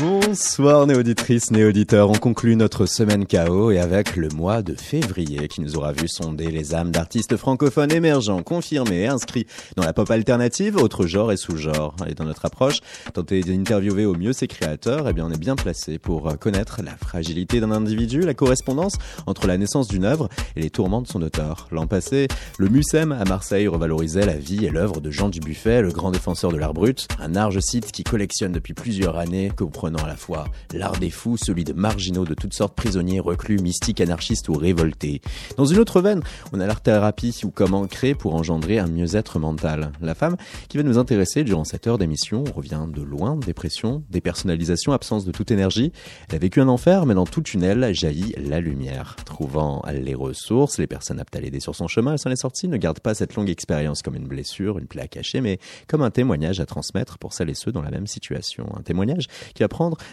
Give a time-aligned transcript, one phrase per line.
[0.00, 2.08] Bonsoir néauditrices, néauditeurs.
[2.08, 6.06] On conclut notre semaine KO et avec le mois de février qui nous aura vu
[6.06, 11.32] sonder les âmes d'artistes francophones émergents, confirmés et inscrits dans la pop alternative, autres genres
[11.32, 11.96] et sous-genres.
[12.06, 12.78] Et dans notre approche,
[13.12, 16.96] tenter d'interviewer au mieux ces créateurs, eh bien on est bien placé pour connaître la
[16.96, 21.22] fragilité d'un individu, la correspondance entre la naissance d'une œuvre et les tourments de son
[21.22, 21.66] auteur.
[21.72, 22.28] L'an passé,
[22.58, 26.52] le MUSEM à Marseille revalorisait la vie et l'œuvre de Jean Dubuffet, le grand défenseur
[26.52, 30.44] de l'art brut, un large site qui collectionne depuis plusieurs années, comprenant à la fois
[30.72, 35.20] l'art des fous, celui de marginaux de toutes sortes, prisonniers, reclus, mystiques, anarchistes ou révoltés.
[35.56, 39.38] Dans une autre veine, on a l'art thérapie ou comment créer pour engendrer un mieux-être
[39.38, 39.92] mental.
[40.00, 40.36] La femme
[40.68, 45.32] qui va nous intéresser durant cette heure d'émission revient de loin, dépression, dépersonnalisation, absence de
[45.32, 45.92] toute énergie.
[46.28, 49.16] Elle a vécu un enfer, mais dans tout tunnel jaillit la lumière.
[49.24, 52.68] Trouvant les ressources, les personnes aptes à l'aider sur son chemin, elle s'en est sortie,
[52.68, 56.02] ne garde pas cette longue expérience comme une blessure, une plaie à cacher, mais comme
[56.02, 58.66] un témoignage à transmettre pour celles et ceux dans la même situation.
[58.76, 59.68] Un témoignage qui va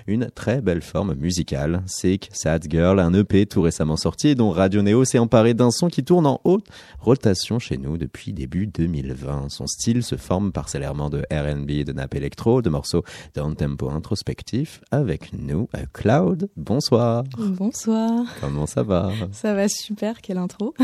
[0.07, 1.83] une très belle forme musicale.
[1.85, 5.87] Sick, Sad Girl, un EP tout récemment sorti dont Radio Neo s'est emparé d'un son
[5.87, 6.67] qui tourne en haute
[6.99, 9.49] rotation chez nous depuis début 2020.
[9.49, 14.81] Son style se forme parcellairement de R&B, de nap électro, de morceaux down tempo introspectif.
[14.91, 16.49] Avec nous, Cloud.
[16.55, 17.23] Bonsoir.
[17.37, 18.25] Bonsoir.
[18.41, 19.11] Comment ça va?
[19.31, 20.73] Ça va super, quelle intro.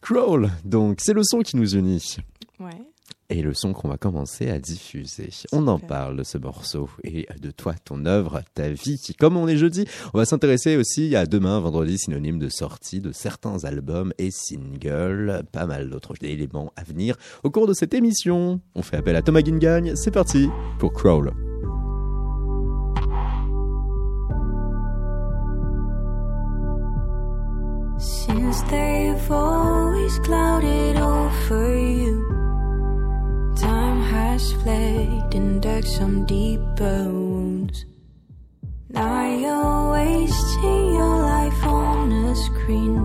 [0.00, 2.16] Crawl, donc c'est le son qui nous unit.
[2.58, 2.91] Ouais
[3.32, 5.30] et le son qu'on va commencer à diffuser.
[5.52, 9.00] On en parle de ce morceau et de toi, ton œuvre, ta vie.
[9.18, 13.10] Comme on est jeudi, on va s'intéresser aussi à demain, vendredi, synonyme de sortie de
[13.10, 18.60] certains albums et singles, pas mal d'autres éléments à venir au cours de cette émission.
[18.74, 21.32] On fait appel à Thomas Gingagne, c'est parti pour Crawl.
[27.98, 32.41] Since they've always clouded over you
[34.66, 37.84] and dug some deeper wounds.
[38.90, 42.98] Now you're wasting your life on a screen.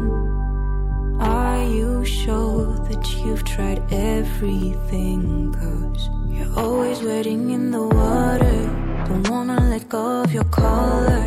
[1.19, 5.53] Are you sure that you've tried everything?
[5.53, 8.59] Cause you're always waiting in the water.
[9.07, 11.25] Don't wanna let go of your collar.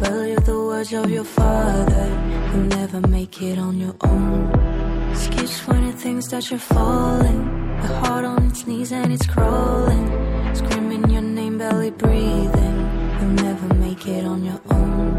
[0.00, 2.08] Believe the words of your father.
[2.52, 5.14] You'll never make it on your own.
[5.14, 7.40] Skips funny things that you're falling.
[7.82, 10.06] Your heart on knees and it's crawling.
[10.54, 12.76] Screaming your name, barely breathing.
[13.20, 15.16] You'll never make it on your own.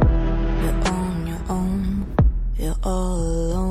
[0.63, 2.15] You're on your own.
[2.57, 3.70] You're all alone.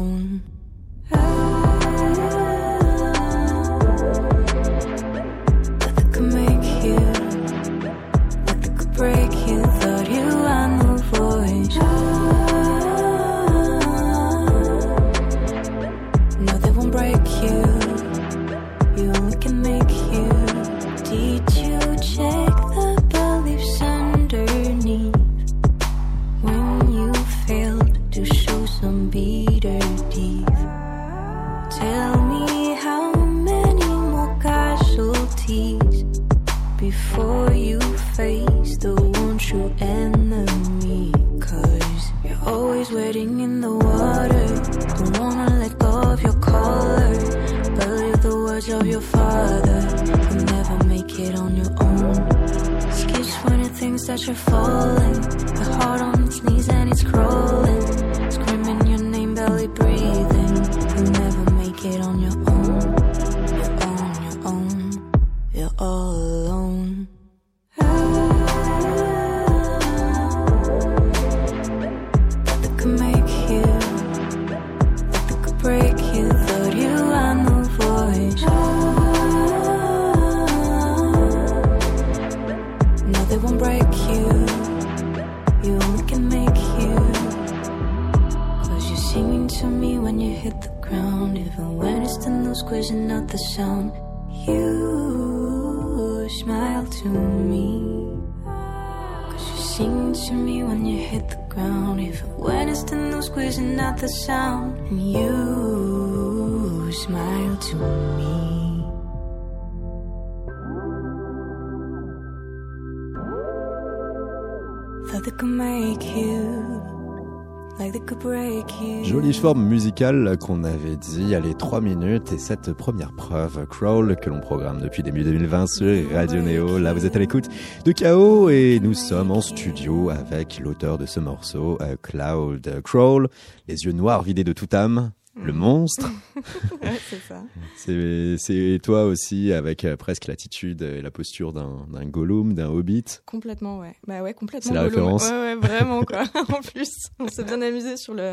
[120.00, 124.80] Musicale qu'on avait dit, allez, 3 minutes et cette première preuve, Crawl, que l'on programme
[124.80, 126.78] depuis début 2020 sur Radio Neo.
[126.78, 127.48] Là, vous êtes à l'écoute
[127.84, 133.28] de Chaos et nous sommes en studio avec l'auteur de ce morceau, euh, Cloud Crawl,
[133.68, 135.12] les yeux noirs vidés de toute âme.
[135.36, 136.08] le monstre.
[136.82, 137.42] Ouais, c'est ça.
[137.76, 143.04] C'est toi aussi avec euh, presque l'attitude et la posture d'un d'un Gollum, d'un Hobbit.
[143.26, 143.94] Complètement, ouais.
[144.06, 144.70] Bah ouais, complètement.
[144.70, 145.12] C'est la Gollum.
[145.12, 145.28] référence.
[145.28, 146.22] Ouais, ouais, vraiment, quoi.
[146.48, 148.32] en plus, on s'est bien amusé sur le,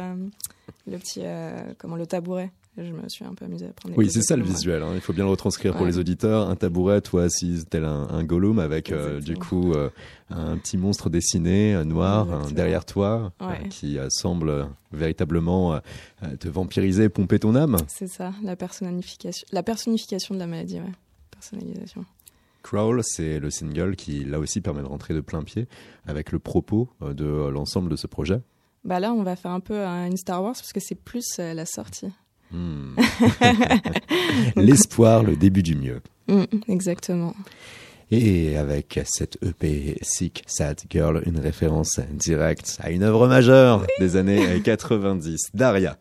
[0.88, 2.52] le petit, euh, comment, le tabouret.
[2.80, 4.84] Je me suis un peu amusée à prendre des Oui, c'est ça le visuel.
[4.84, 4.92] hein.
[4.94, 6.48] Il faut bien le retranscrire pour les auditeurs.
[6.48, 9.90] Un tabouret, toi assis tel un, un Gollum avec euh, du coup euh,
[10.30, 12.52] un petit monstre dessiné noir Exactement.
[12.56, 13.68] derrière toi Ouais.
[13.70, 15.80] qui semble véritablement
[16.40, 17.78] te vampiriser, pomper ton âme.
[17.88, 20.92] C'est ça, la personnification, la personnification de la maladie, ouais.
[21.32, 22.06] Personnalisation.
[22.62, 25.68] Crawl, c'est le single qui là aussi permet de rentrer de plein pied
[26.06, 28.40] avec le propos de l'ensemble de ce projet.
[28.88, 31.26] Bah là, on va faire un peu euh, une Star Wars parce que c'est plus
[31.40, 32.08] euh, la sortie.
[32.52, 32.96] Hmm.
[34.56, 36.00] L'espoir, le début du mieux.
[36.30, 37.36] Mm, exactement.
[38.12, 44.16] Et avec cette EP Sick Sad Girl, une référence directe à une œuvre majeure des
[44.16, 45.98] années 90, Daria.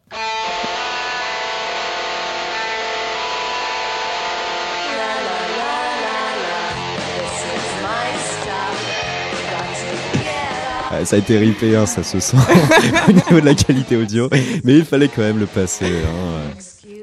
[11.07, 12.37] Ça a été ripé, hein, ça se sent
[13.09, 14.29] au niveau de la qualité audio,
[14.65, 15.85] mais il fallait quand même le passer.
[15.87, 16.49] hein, euh,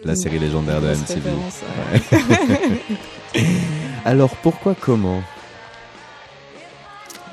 [0.04, 1.30] la série légendaire de MTV.
[3.34, 3.42] ouais.
[4.06, 5.24] Alors pourquoi comment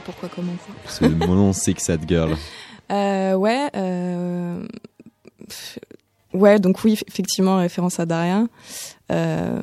[0.05, 2.37] Pourquoi, comment, quoi ce mon nom Sick Sad Girl
[2.93, 4.65] Euh, ouais, euh,
[6.33, 8.45] ouais, donc oui, effectivement, référence à Daria.
[9.11, 9.61] Euh,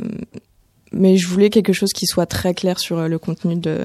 [0.97, 3.77] mais je voulais quelque chose qui soit très clair sur euh, le contenu de,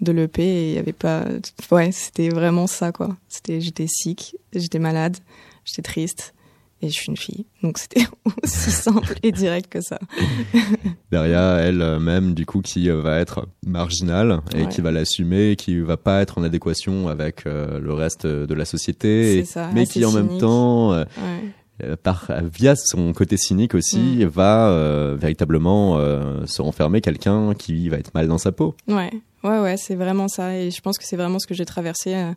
[0.00, 1.24] de l'EP et il y avait pas,
[1.70, 3.16] ouais, c'était vraiment ça, quoi.
[3.28, 5.16] C'était, j'étais sick, j'étais malade,
[5.64, 6.34] j'étais triste
[6.82, 7.44] et je suis une fille.
[7.62, 8.04] Donc c'était
[8.42, 9.98] aussi simple et direct que ça.
[11.10, 14.68] Daria, elle-même, du coup, qui euh, va être marginale et Ouais.
[14.68, 18.64] qui va l'assumer, qui va pas être en adéquation avec euh, le reste de la
[18.64, 21.48] société, et- C'est ça, mais qui en même temps, euh, Ouais.
[21.84, 24.24] Euh, par, via son côté cynique aussi, Mm.
[24.26, 28.74] va euh, véritablement euh, se renfermer quelqu'un qui va être mal dans sa peau.
[28.88, 29.10] Ouais,
[29.44, 30.56] ouais, ouais, c'est vraiment ça.
[30.56, 32.32] Et je pense que c'est vraiment ce que j'ai traversé, euh,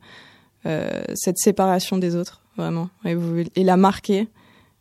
[0.66, 2.90] euh, cette séparation des autres, vraiment.
[3.06, 4.28] Et, vous- et la marquer,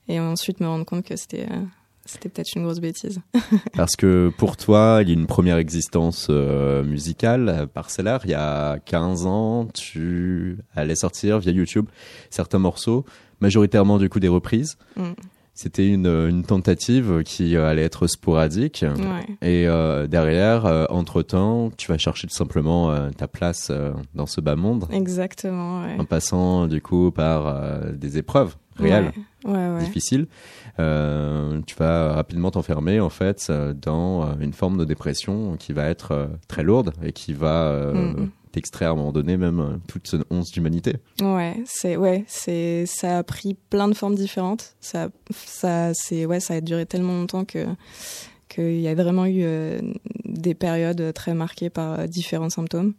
[0.09, 1.61] et ensuite me rendre compte que c'était euh,
[2.05, 3.21] c'était peut-être une grosse bêtise.
[3.77, 8.21] Parce que pour toi, il y a une première existence euh, musicale, euh, parcellaire.
[8.25, 11.87] Il y a 15 ans, tu allais sortir via YouTube
[12.29, 13.05] certains morceaux,
[13.43, 14.79] majoritairement du coup des reprises.
[14.97, 15.03] Mm.
[15.55, 18.83] C'était une, une tentative qui euh, allait être sporadique.
[18.89, 23.93] Ouais, Et euh, derrière, euh, entre-temps, tu vas chercher tout simplement euh, ta place euh,
[24.15, 25.83] dans ce bas monde, exactement.
[25.83, 25.97] Ouais.
[25.99, 29.13] en passant du coup par euh, des épreuves réelles
[29.45, 29.69] Ouais, ouais.
[29.75, 29.81] ouais.
[29.85, 30.27] difficile,
[30.81, 35.75] euh, tu vas rapidement t'enfermer en fait euh, dans euh, une forme de dépression qui
[35.75, 38.31] va être euh, très lourde et qui va euh, Mm.
[38.53, 40.97] T'extraire à un moment donné même euh, toute son once d'humanité.
[41.21, 44.75] Ouais, c'est ouais, c'est ça a pris plein de formes différentes.
[44.81, 47.67] Ça ça c'est ouais, ça a duré tellement longtemps que
[48.49, 49.81] qu'il y a vraiment eu euh,
[50.25, 52.95] des périodes très marquées par euh, différents symptômes.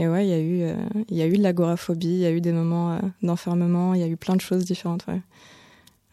[0.00, 0.74] Et ouais, il y a eu euh,
[1.08, 4.00] il y a eu de l'agoraphobie, il y a eu des moments euh, d'enfermement, il
[4.00, 5.20] y a eu plein de choses différentes, ouais.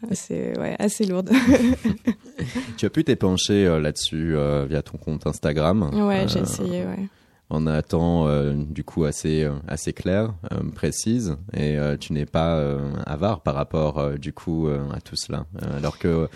[0.03, 1.31] Euh, C'est ouais, assez lourde.
[2.77, 5.89] Tu as pu t'épancher euh, là-dessus euh, via ton compte Instagram.
[5.93, 7.07] ouais, j'ai euh, essayé, ouais.
[7.49, 12.13] En un temps euh, du coup assez euh, assez clair, euh, précise, et euh, tu
[12.13, 12.59] n'es pas
[13.05, 15.45] avare par rapport du coup à tout cela.
[15.77, 16.27] Alors que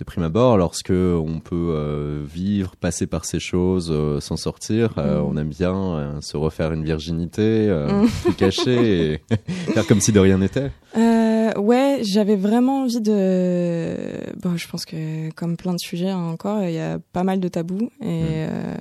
[0.00, 5.22] de prime abord, lorsque on peut vivre, passer par ces choses, s'en sortir, Mm.
[5.24, 8.06] on aime bien se refaire une virginité, Mm.
[8.24, 9.20] tout cacher et
[9.72, 10.70] faire comme si de rien n'était.
[11.56, 13.94] Ouais, j'avais vraiment envie de.
[14.42, 17.38] Bon, je pense que comme plein de sujets hein, encore, il y a pas mal
[17.38, 18.74] de tabous et euh,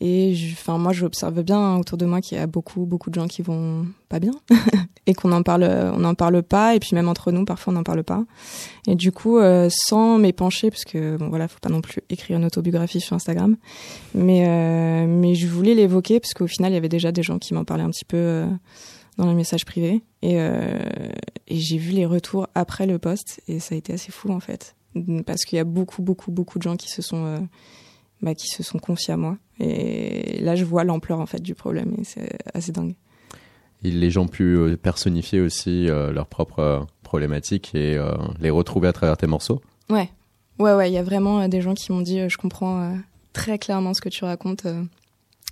[0.00, 3.14] et enfin moi j'observe bien hein, autour de moi qu'il y a beaucoup beaucoup de
[3.14, 4.32] gens qui vont pas bien
[5.06, 6.74] et qu'on en parle on n'en parle pas.
[6.74, 8.24] Et puis même entre nous parfois on n'en parle pas.
[8.86, 12.36] Et du coup euh, sans m'épancher parce que bon voilà faut pas non plus écrire
[12.36, 13.56] une autobiographie sur Instagram.
[14.14, 17.38] Mais euh, mais je voulais l'évoquer parce qu'au final il y avait déjà des gens
[17.38, 18.46] qui m'en parlaient un petit peu euh,
[19.16, 20.02] dans les messages privés.
[20.20, 20.78] Et, euh,
[21.48, 24.40] et j'ai vu les retours après le post et ça a été assez fou en
[24.40, 24.76] fait.
[25.24, 27.48] Parce qu'il y a beaucoup beaucoup beaucoup de gens qui se sont
[28.20, 31.54] bah, qui se sont confiés à moi et là je vois l'ampleur en fait du
[31.54, 32.94] problème et c'est assez dingue
[33.84, 38.50] Et les gens pu euh, personnifier aussi euh, leurs propres euh, problématiques et euh, les
[38.50, 39.60] retrouver à travers tes morceaux.
[39.90, 40.10] ouais
[40.58, 42.98] ouais ouais il y a vraiment euh, des gens qui m'ont dit je comprends
[43.32, 44.66] très clairement ce que tu racontes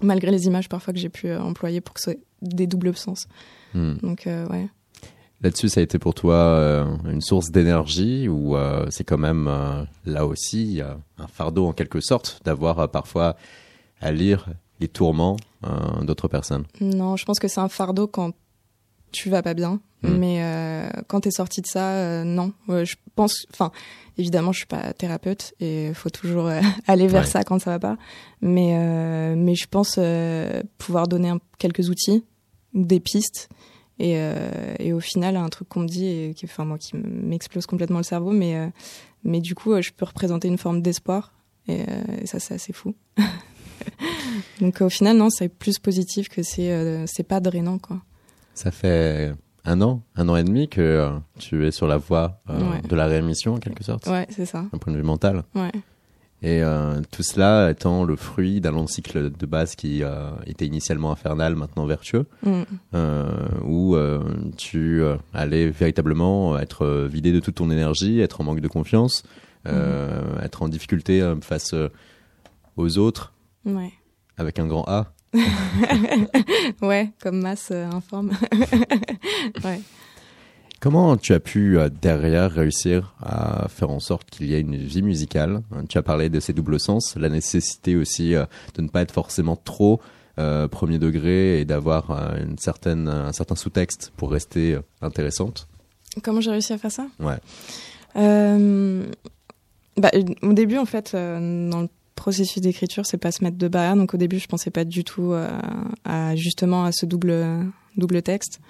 [0.02, 3.26] malgré les images parfois que j'ai pu employer pour que ce soit des doubles sens
[3.74, 3.94] Hmm.
[4.02, 4.68] donc ouais
[5.42, 8.56] Là-dessus, ça a été pour toi une source d'énergie ou
[8.88, 9.50] c'est quand même
[10.06, 10.80] là aussi
[11.18, 13.34] un fardeau en quelque sorte d'avoir parfois
[14.04, 14.46] à lire
[14.80, 16.64] les tourments euh, d'autres personnes.
[16.80, 18.32] Non, je pense que c'est un fardeau quand
[19.12, 19.80] tu vas pas bien.
[20.02, 20.08] Mm.
[20.18, 22.52] Mais euh, quand t'es sorti de ça, euh, non.
[22.68, 23.70] Ouais, je pense, enfin,
[24.18, 27.28] évidemment, je suis pas thérapeute et il faut toujours euh, aller vers Ouais.
[27.28, 27.96] ça quand ça va pas.
[28.42, 32.24] Mais euh, mais je pense euh, pouvoir donner un- quelques outils,
[32.74, 33.48] des pistes.
[34.00, 36.96] Et, euh, et au final, un truc qu'on me dit, et qui, enfin moi, qui
[36.96, 38.66] m'explose complètement le cerveau, mais euh,
[39.22, 41.32] mais du coup, euh, je peux représenter une forme d'espoir.
[41.68, 41.84] Et, euh,
[42.20, 42.94] et ça, c'est assez fou.
[44.60, 47.98] Donc au final, non, c'est plus positif que c'est euh, c'est pas drainant, quoi.
[48.54, 49.32] Ça fait
[49.64, 52.82] un an, un an et demi que euh, tu es sur la voie euh, Ouais.
[52.88, 54.64] de la réémission en quelque sorte, Ouais, c'est ça.
[54.72, 55.42] d'un point de vue mental.
[55.54, 55.72] Ouais.
[56.46, 56.60] Et
[57.10, 60.02] tout cela étant le fruit d'un long cycle de base qui
[60.44, 62.64] était initialement infernal, maintenant vertueux, Mm.
[63.66, 63.96] où
[64.58, 65.02] tu
[65.32, 69.22] allais véritablement être vidé de toute ton énergie, être en manque de confiance,
[69.66, 71.74] euh, être en difficulté face
[72.76, 73.32] aux autres
[73.64, 73.92] Ouais.
[74.36, 75.12] avec un grand A.
[76.82, 78.32] ouais, comme masse euh, informe.
[79.64, 79.80] ouais.
[80.80, 84.76] Comment tu as pu euh, derrière réussir à faire en sorte qu'il y ait une
[84.76, 85.62] vie musicale?
[85.72, 88.44] Hein, Tu as parlé de ces doubles sens, la nécessité aussi euh,
[88.74, 90.00] de ne pas être forcément trop
[90.72, 92.10] premier degré et d'avoir
[92.42, 95.68] une certaine un certain sous-texte pour rester intéressante.
[96.24, 97.06] Comment j'ai réussi à faire ça?
[97.20, 97.36] Ouais.
[99.96, 100.10] Bah,
[100.42, 101.88] Au début, en fait, dans le
[102.24, 103.96] processus d'écriture, c'est pas se mettre de barrière.
[103.96, 105.46] Donc au début, je pensais pas du tout euh,
[106.06, 107.44] à justement à ce double
[107.98, 108.60] double texte.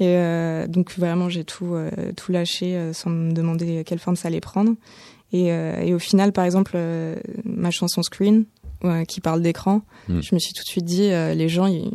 [0.00, 4.28] Et euh, donc vraiment, j'ai tout euh, tout lâché sans me demander quelle forme ça
[4.28, 4.72] allait prendre.
[5.34, 5.52] Et,
[5.94, 6.76] au final, par exemple,
[7.44, 8.44] ma chanson Screen,
[9.08, 10.20] qui parle d'écran, Mm.
[10.20, 11.90] je me suis tout de suite dit, euh, les gens, ils-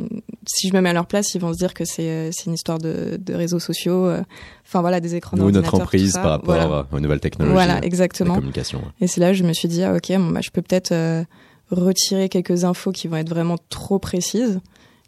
[0.48, 2.54] si je me mets à leur place, ils vont se dire que c'est euh, une
[2.54, 4.22] histoire de, de réseaux sociaux, euh,
[4.66, 6.88] enfin voilà, des écrans Nous, notre emprise par rapport Voilà.
[6.92, 8.36] aux nouvelles technologies, Voilà, la exactement.
[8.36, 8.80] communication.
[8.80, 8.92] ouais.
[9.02, 10.92] Et c'est là que je me suis dit, ah, ok, bon, bah, je peux peut-être
[10.94, 11.24] euh,
[11.72, 14.60] retirer quelques infos qui vont être vraiment trop précises.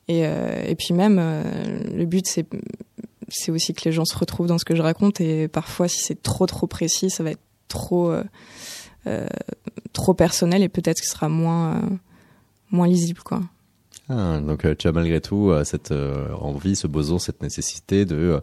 [0.09, 1.43] Et, euh, et puis même, euh,
[1.95, 2.45] le but, c'est
[3.31, 5.21] c'est aussi que les gens se retrouvent dans ce que je raconte.
[5.21, 8.11] Et parfois, si c'est trop, trop précis, ça va être trop,
[9.93, 11.81] trop personnel et peut-être que ce sera moins, euh,
[12.71, 13.41] moins lisible, quoi.
[14.09, 18.05] Ah, donc euh, tu as malgré tout euh, cette euh, envie, ce besoin, cette nécessité
[18.05, 18.39] de euh,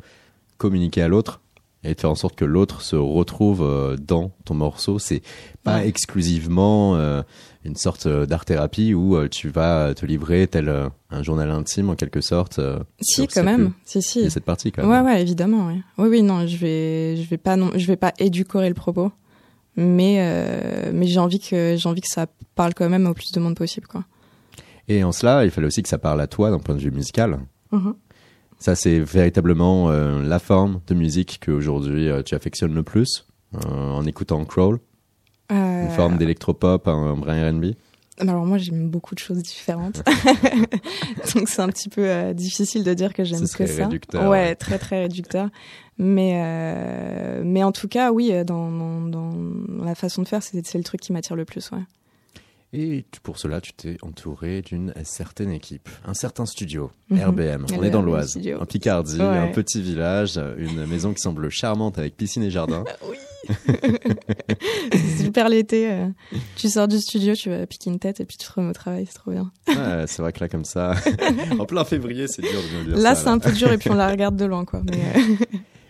[0.59, 1.41] communiquer à l'autre
[1.83, 4.99] et de faire en sorte que l'autre se retrouve euh, dans ton morceau.
[4.99, 5.23] C'est
[5.65, 5.89] pas Ouais.
[5.89, 7.23] exclusivement euh,
[7.65, 11.91] une sorte euh, d'art-thérapie où euh, tu vas te livrer tel euh, un journal intime
[11.91, 12.59] en quelque sorte.
[12.61, 13.73] euh, Si, quand même.
[13.85, 14.21] Si, si.
[14.21, 15.05] Il y a cette partie quand Ouais, même.
[15.07, 15.67] ouais, évidemment.
[15.69, 18.75] Oui, oui, oui non, je vais, je vais pas, non, je vais pas éducorer le
[18.75, 19.11] propos,
[19.77, 23.33] mais, euh, mais j'ai envie que, j'ai envie que ça parle quand même au plus
[23.33, 24.05] de monde possible, quoi.
[24.89, 26.91] Et en cela, il fallait aussi que ça parle à toi d'un point de vue
[26.91, 27.41] musical.
[27.73, 27.95] Mhm.
[28.59, 33.27] Ça, c'est véritablement euh, la forme de musique qu'aujourd'hui euh, tu affectionnes le plus
[33.69, 34.81] en écoutant Crawl,
[35.51, 37.67] une forme d'électropop, un vrai R&B.
[38.19, 40.03] Alors moi, j'aime beaucoup de choses différentes,
[41.35, 43.85] donc c'est un petit peu difficile de dire que j'aime Ce que ça.
[43.85, 44.55] réducteur, ouais.
[44.57, 45.49] très très réducteur.
[45.99, 50.75] Mais euh, mais en tout cas, oui, dans dans, dans la façon de faire, c'est
[50.75, 51.79] le truc qui m'attire le plus, ouais.
[52.73, 57.21] Et pour cela, tu t'es entouré d'une certaine équipe, un certain studio, Mhm.
[57.21, 57.65] RBM.
[57.71, 59.25] On RBM est dans l'Oise, en Picardie, Ouais.
[59.25, 62.85] un petit village, une maison qui semble charmante avec piscine et jardin.
[63.09, 63.17] Oui.
[64.93, 65.89] c'est super l'été.
[65.91, 66.09] euh,
[66.57, 68.73] tu sors du studio, tu vas piquer une tête et puis tu te remets au
[68.73, 69.53] travail, c'est trop bien.
[69.69, 70.95] Ouais, c'est vrai que là, comme ça,
[71.59, 73.23] en plein février, c'est dur de me dire Là, ça.
[73.23, 74.83] c'est un peu dur et puis on la regarde de loin, quoi.
[74.85, 75.47] Mais euh,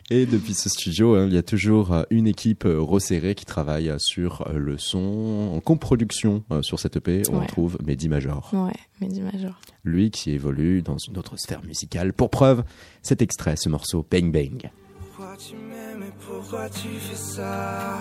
[0.09, 3.45] Et depuis ce studio, hein, il y a toujours euh, une équipe euh, resserrée qui
[3.45, 7.23] travaille euh, sur le son, en comproduction euh, sur cette EP.
[7.33, 7.47] On Ouais.
[7.47, 8.49] trouve Mehdi Major.
[8.53, 9.61] ouais, du major.
[9.83, 12.13] Lui qui évolue dans une autre sphère musicale.
[12.13, 12.63] Pour preuve,
[13.03, 14.71] cet extrait, ce morceau Bang Bang.
[15.01, 17.99] Pourquoi tu m'aimes et pourquoi tu fais ça?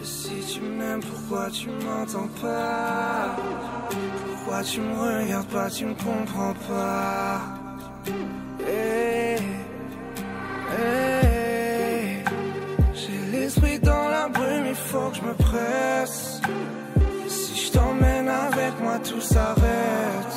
[0.00, 3.36] Et si tu m'aimes, pourquoi tu m'entends pas?
[4.26, 7.42] Pourquoi tu me regardes pas, tu me comprends pas?
[8.66, 9.38] Hey,
[12.94, 16.40] J'ai l'esprit dans la brume, il faut que je me presse
[17.28, 20.36] Si je t'emmène avec moi, tout s'arrête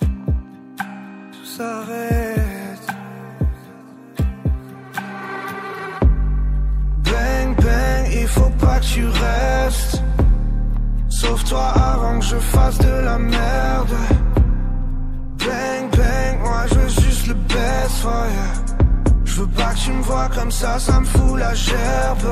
[0.00, 2.36] Tout s'arrête
[7.04, 10.02] Bang bang, il faut pas que tu restes.
[11.08, 13.96] Sauve-toi avant que je fasse de la merde.
[15.38, 18.65] Bang bang, moi je veux juste le best, oh yeah.
[19.36, 22.26] Je veux pas que tu me vois comme ça, ça me fout la gerbe.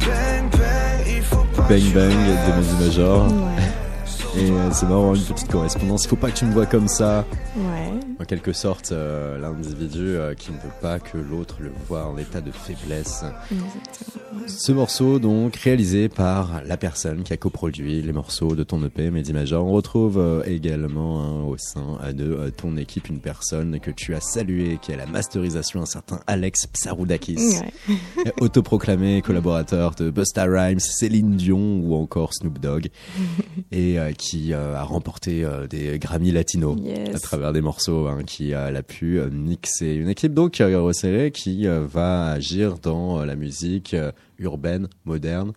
[0.00, 2.58] Bang bang, il faut pas que Bang tu Bang de.
[2.58, 3.26] Mehdi Major.
[3.28, 6.02] Ouais, Et euh, c'est marrant, une petite correspondance.
[6.04, 7.24] Il faut pas que tu me vois comme ça.
[7.56, 7.91] ouais.
[8.22, 12.16] En quelque sorte euh, l'individu euh, qui ne veut pas que l'autre le voit en
[12.16, 13.24] état de faiblesse.
[13.50, 14.46] Exactement.
[14.46, 19.10] Ce morceau, donc, réalisé par la personne qui a coproduit les morceaux de ton EP,
[19.10, 19.64] Mehdi Major.
[19.66, 24.14] On retrouve euh, également hein, au sein de euh, ton équipe une personne que tu
[24.14, 28.32] as saluée, qui est la masterisation, un certain Alex Psaroudakis, Ouais.
[28.40, 32.88] autoproclamé collaborateur de Busta Rhymes, Céline Dion ou encore Snoop Dogg,
[33.72, 37.14] et euh, qui a remporté des Grammy Latinos Yes.
[37.14, 39.94] à travers des morceaux hein, qui a pu euh, mixer.
[39.94, 43.96] Une équipe donc euh, resserrée qui euh, va agir dans la musique
[44.38, 45.52] urbaine, moderne,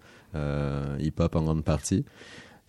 [1.00, 2.06] hip-hop en grande partie.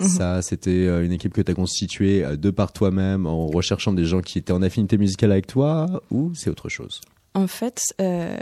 [0.00, 0.06] Mhm.
[0.08, 4.20] Ça, c'était une équipe que tu as constituée de par toi-même en recherchant des gens
[4.20, 7.00] qui étaient en affinité musicale avec toi ou c'est autre chose?
[7.36, 8.34] En fait, euh,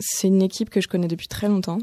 [0.00, 1.78] c'est une équipe que je connais depuis très longtemps.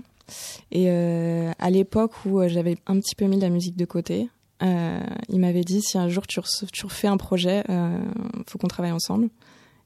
[0.72, 4.28] Et euh, à l'époque où j'avais un petit peu mis la musique de côté,
[4.62, 7.98] il m'avait dit si un jour tu, refais un projet, euh,
[8.48, 9.30] faut qu'on travaille ensemble.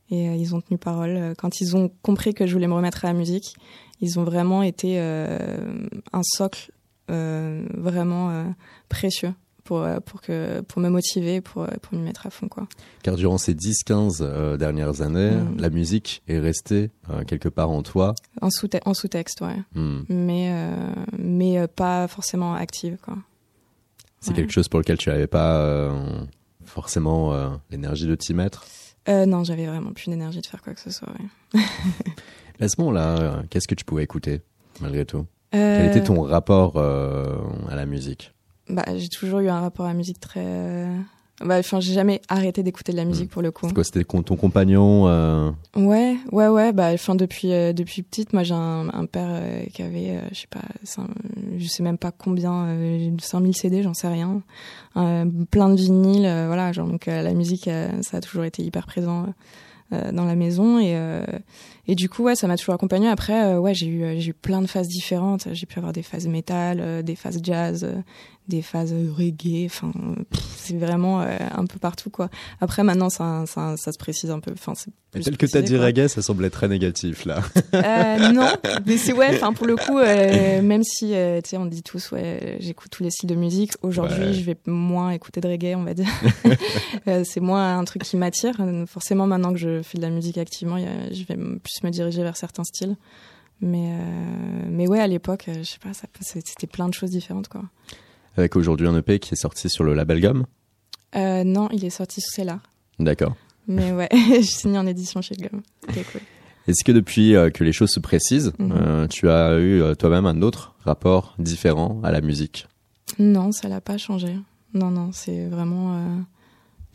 [0.09, 1.09] Et euh, ils ont tenu parole.
[1.17, 3.55] Euh, Quand ils ont compris que je voulais me remettre à la musique,
[3.99, 6.71] ils ont vraiment été euh, un socle
[7.11, 8.45] euh, vraiment euh,
[8.87, 9.33] précieux
[9.65, 12.47] pour, euh, pour, que, pour me motiver, pour, euh, pour m'y mettre à fond.
[12.47, 12.67] Quoi.
[13.03, 15.57] Car durant ces 10-15 euh, dernières années, Mhm.
[15.59, 18.15] la musique est restée euh, quelque part en toi.
[18.41, 19.57] En sous- en sous-texte, ouais.
[19.75, 20.03] Hmm.
[20.07, 23.17] mais euh, mais euh, pas forcément active quoi.
[24.19, 24.35] C'est Ouais.
[24.37, 26.21] quelque chose pour lequel tu n'avais pas euh,
[26.65, 28.65] forcément euh, l'énergie de t'y mettre.
[29.09, 31.09] Euh, non, j'avais vraiment plus d'énergie de faire quoi que ce soit.
[31.53, 31.61] Ouais.
[32.59, 34.41] À ce moment-là, euh, qu'est-ce que tu pouvais écouter
[34.81, 35.25] malgré tout?
[35.51, 38.33] Quel était ton rapport à la musique?
[38.67, 40.87] Bah, j'ai toujours eu un rapport à la musique très.
[41.41, 43.33] Euh, Bah, enfin, j'ai jamais arrêté d'écouter de la musique Mm.
[43.33, 43.67] pour le coup.
[43.73, 46.73] Quoi C'était ton compagnon euh, Ouais, ouais, ouais.
[46.73, 50.21] Bah, enfin, depuis euh, depuis petite, moi, j'ai un, un père euh, qui avait, euh,
[50.31, 50.61] je sais pas,
[51.57, 54.41] je sais même pas combien, euh, 5000 CD, j'en sais rien,
[54.97, 56.71] Euh, plein de vinyles, euh, voilà.
[56.71, 59.27] Genre, donc euh, la musique, euh, ça a toujours été hyper présent
[59.93, 61.23] euh, dans la maison et euh,
[61.87, 63.07] et du coup, ouais, ça m'a toujours accompagné.
[63.09, 65.47] Après, euh, ouais, j'ai eu euh, j'ai eu plein de phases différentes.
[65.53, 67.87] J'ai pu avoir des phases métal, euh, des phases jazz,
[68.47, 69.65] des phases reggae.
[69.65, 69.91] Enfin,
[70.57, 72.29] c'est vraiment un peu partout, quoi.
[72.61, 74.51] Après, maintenant, ça, ça, ça se précise un peu.
[74.53, 75.85] Enfin, c'est plus Tel que tu as précisé, dit quoi.
[75.85, 77.41] reggae, ça semblait très négatif là.
[77.73, 78.49] Euh, non,
[78.85, 79.29] mais c'est ouais.
[79.35, 82.91] Enfin, pour le coup, euh, même si euh, tu sais, on dit tous, ouais, j'écoute
[82.91, 83.71] tous les styles de musique.
[83.81, 84.33] Aujourd'hui, Ouais.
[84.33, 86.07] je vais moins écouter de reggae, on va dire.
[87.23, 88.55] C'est moins un truc qui m'attire.
[88.87, 92.23] Forcément, maintenant que je fais de la musique activement, je vais m- plus me diriger
[92.23, 92.95] vers certains styles.
[93.61, 95.89] Mais euh, mais ouais, à l'époque, euh, je sais pas,
[96.21, 97.63] c'était plein de choses différentes, quoi.
[98.35, 100.45] Avec aujourd'hui un EP qui est sorti sur le label Gomme.
[101.15, 102.59] Euh, non, il est sorti sous Cellar.
[102.99, 103.35] D'accord.
[103.67, 105.61] Mais ouais, je signe en édition chez Gomme.
[105.87, 106.21] Cool.
[106.67, 109.07] Est-ce que depuis que les choses se précisent, Mhm.
[109.09, 112.67] tu as eu toi-même un autre rapport différent à la musique?
[113.17, 114.37] Non, ça l'a pas changé.
[114.73, 115.97] Non, non, c'est vraiment.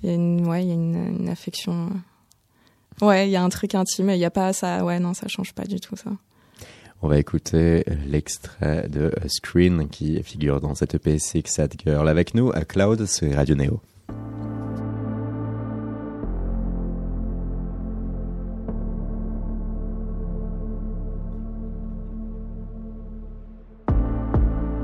[0.02, 1.88] Il y a une, ouais, il y a une, une affection.
[3.00, 3.06] Euh.
[3.06, 4.10] Ouais, il y a un truc intime.
[4.10, 4.84] Il y a pas ça.
[4.84, 6.10] Ouais, non, ça change pas du tout ça.
[7.04, 12.08] On va écouter l'extrait de euh, Screen qui figure dans cette EP Six Sad Girl.
[12.08, 13.80] Avec nous, à Cloud sur Radio Neo.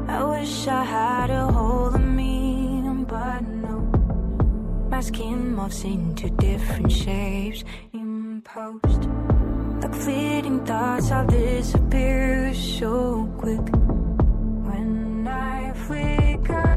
[0.08, 3.78] I wish I had a hold of me, but no.
[4.90, 7.62] My skin morphs into different shapes
[8.54, 9.08] post.
[9.82, 13.66] Like fleeting thoughts, I'll disappear so quick.
[14.68, 16.76] When I flicker,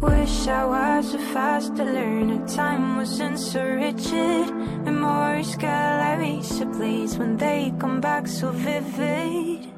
[0.00, 2.46] wish I was a faster learner.
[2.46, 4.46] Time wasn't so rigid.
[4.84, 9.68] Memories galleries a place when they come back so vivid.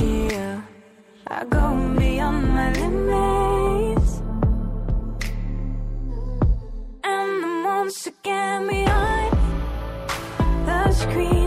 [0.00, 0.62] Yeah,
[1.26, 1.64] I go
[1.98, 3.61] beyond my limits.
[7.82, 9.32] Once again behind
[10.66, 11.41] the screen,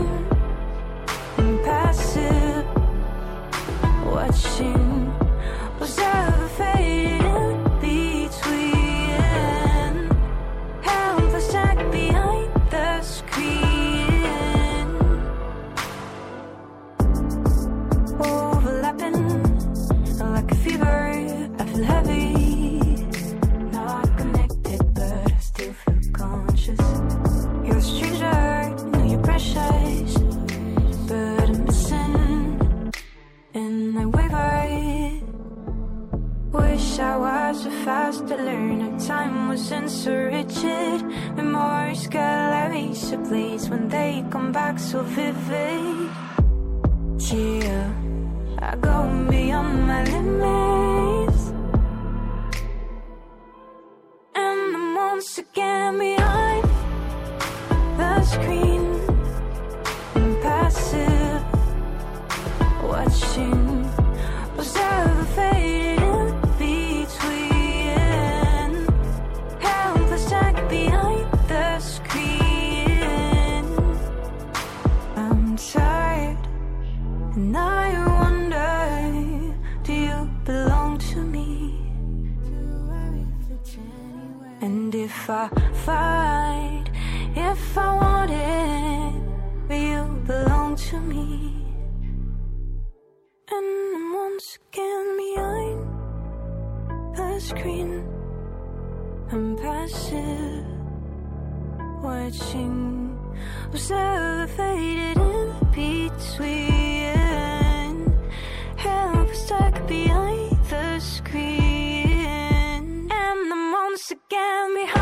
[114.10, 114.95] again behind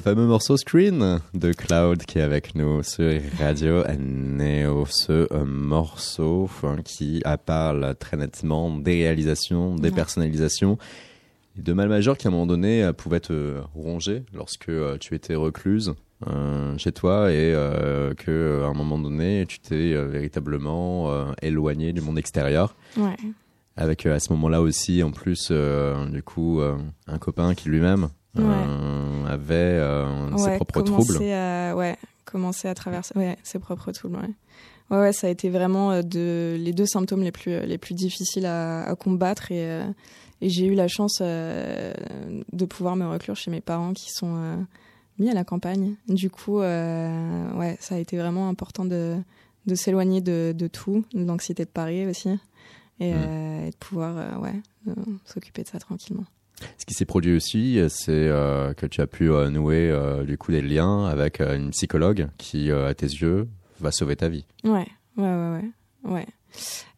[0.00, 4.86] Le fameux morceau Screen de Cloud qui est avec nous sur Radio Neo.
[4.88, 9.94] Ce euh, morceau hein, qui parle très nettement des réalisations, des Ouais.
[9.94, 10.78] personnalisations
[11.58, 14.96] et de mal majeur qui à un moment donné euh, pouvait te ronger lorsque euh,
[14.96, 15.92] tu étais recluse
[16.26, 21.92] euh, chez toi et euh, que à un moment donné tu t'es euh, véritablement éloigné
[21.92, 23.16] du monde extérieur Ouais.
[23.76, 25.52] avec à ce moment-là aussi en plus
[26.10, 26.62] du coup
[27.06, 28.08] un copain qui lui-même
[28.38, 31.16] euh, avait euh, ses ouais, propres troubles.
[31.32, 34.16] À, ouais, commencer à traverser ouais, ses propres troubles.
[34.16, 34.30] Ouais.
[34.96, 37.94] ouais, ouais, ça a été vraiment euh, de, les deux symptômes les plus, les plus
[37.94, 39.50] difficiles à, à combattre.
[39.50, 39.84] Et, euh,
[40.40, 41.92] et j'ai eu la chance euh,
[42.52, 44.56] de pouvoir me reclure chez mes parents qui sont euh,
[45.18, 45.94] mis à la campagne.
[46.08, 49.16] Du coup, ouais, ça a été vraiment important de,
[49.66, 52.30] de s'éloigner de, de tout, de l'anxiété de Paris aussi.
[53.00, 53.66] Et, Mm.
[53.66, 54.60] et de pouvoir ouais,
[55.24, 56.26] s'occuper de ça tranquillement.
[56.78, 59.92] Ce qui s'est produit aussi, euh, c'est euh, que tu as pu euh, nouer
[60.26, 63.48] du coup des liens avec une psychologue qui, à tes yeux,
[63.80, 64.44] va sauver ta vie.
[64.64, 65.60] Ouais, ouais, ouais,
[66.04, 66.26] ouais.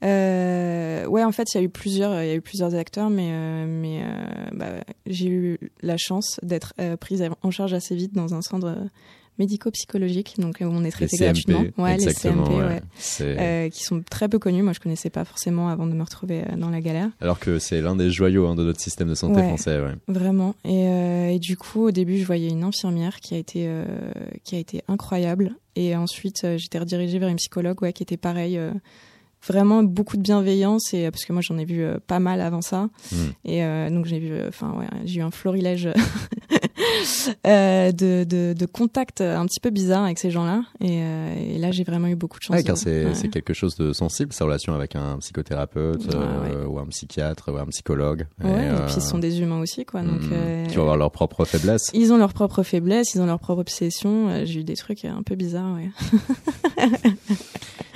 [0.01, 3.11] Ouais, ouais en fait, il y a eu plusieurs, il y a eu plusieurs acteurs,
[3.11, 4.05] mais, mais
[4.53, 8.77] bah, j'ai eu la chance d'être prise en charge assez vite dans un centre
[9.43, 11.65] euh, médico-psychologique, donc euh, où on est Les traité CMP, gratuitement.
[11.85, 12.43] Ouais, exactement.
[12.45, 12.69] les CMP, ouais.
[12.69, 12.83] ouais.
[12.97, 14.63] C'est- Euh, qui sont très peu connus.
[14.63, 17.11] Moi, je connaissais pas forcément avant de me retrouver euh, dans la galère.
[17.21, 19.49] Alors que c'est l'un des joyaux hein, de notre système de santé Ouais.
[19.49, 19.81] français.
[19.81, 19.95] Ouais.
[20.09, 20.55] Vraiment.
[20.65, 23.85] Et, euh, et du coup, au début, je voyais une infirmière qui a été, euh,
[24.45, 25.57] qui a été incroyable.
[25.77, 28.59] Et ensuite, j'étais redirigée vers une psychologue ouais, qui était pareil.
[29.47, 32.41] Vraiment beaucoup de bienveillance et euh, parce que moi j'en ai vu euh, pas mal
[32.41, 33.17] avant ça Mm.
[33.45, 35.89] et euh, donc j'ai vu euh, enfin ouais j'ai eu un florilège
[37.47, 41.59] euh, de, de de contacts un petit peu bizarres avec ces gens-là et, euh, et
[41.59, 43.15] là j'ai vraiment eu beaucoup de chance Ouais, car c'est ouais.
[43.15, 47.57] c'est quelque chose de sensible, sa relation avec un psychothérapeute euh, ou un psychiatre ou
[47.57, 48.27] un psychologue.
[48.45, 50.83] ouais, et, euh, puis ils sont des humains aussi quoi donc mm, euh, qui vont
[50.83, 51.91] avoir leurs propres faiblesses.
[51.95, 54.45] Ils ont leurs propres faiblesses, ils ont leurs propres obsessions.
[54.45, 55.91] J'ai eu des trucs un peu bizarres, ouais.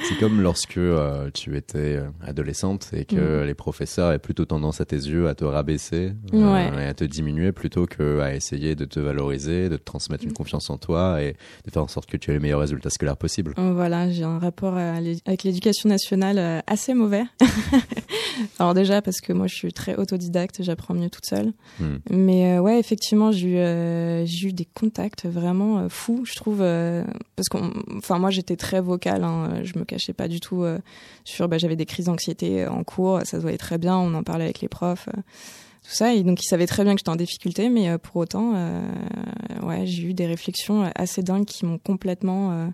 [0.08, 3.46] C'est comme lorsque euh, tu étais euh, adolescente et que Mm.
[3.46, 7.02] les professeurs avaient plutôt tendance à tes yeux à te rabaisser euh, et à te
[7.02, 11.20] diminuer plutôt que à essayer de te valoriser, de te transmettre une confiance en toi
[11.22, 13.54] et de faire en sorte que tu aies les meilleurs résultats scolaires possibles.
[13.56, 17.24] Voilà, j'ai un rapport avec l'éducation nationale assez mauvais.
[18.58, 21.52] Alors déjà parce que moi je suis très autodidacte, j'apprends mieux toute seule.
[21.80, 21.84] Mm.
[22.10, 26.58] Mais euh, ouais, effectivement, j'ai eu, j'ai eu des contacts vraiment fous, je trouve.
[26.58, 30.78] parce qu'on, enfin moi j'étais très vocale, hein, je me cachais pas du tout euh,
[31.24, 31.48] sur.
[31.48, 34.44] Bah, j'avais des crises d'anxiété en cours, ça se voyait très bien, on en parlait
[34.44, 35.09] avec les profs.
[35.09, 35.20] euh,
[35.82, 38.16] tout ça, et donc ils savaient très bien que j'étais en difficulté, mais euh, pour
[38.16, 38.80] autant, euh,
[39.62, 42.66] ouais, j'ai eu des réflexions assez dingues qui m'ont complètement, euh,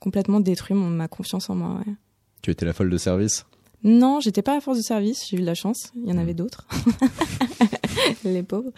[0.00, 1.76] complètement détruit mon, ma confiance en moi.
[1.86, 1.92] Ouais.
[2.40, 3.44] Tu étais la folle de service?
[3.82, 6.14] Non, j'étais pas à force de service, j'ai eu de la chance, il y en
[6.14, 6.18] Mm.
[6.20, 6.66] avait d'autres.
[8.24, 8.70] les pauvres.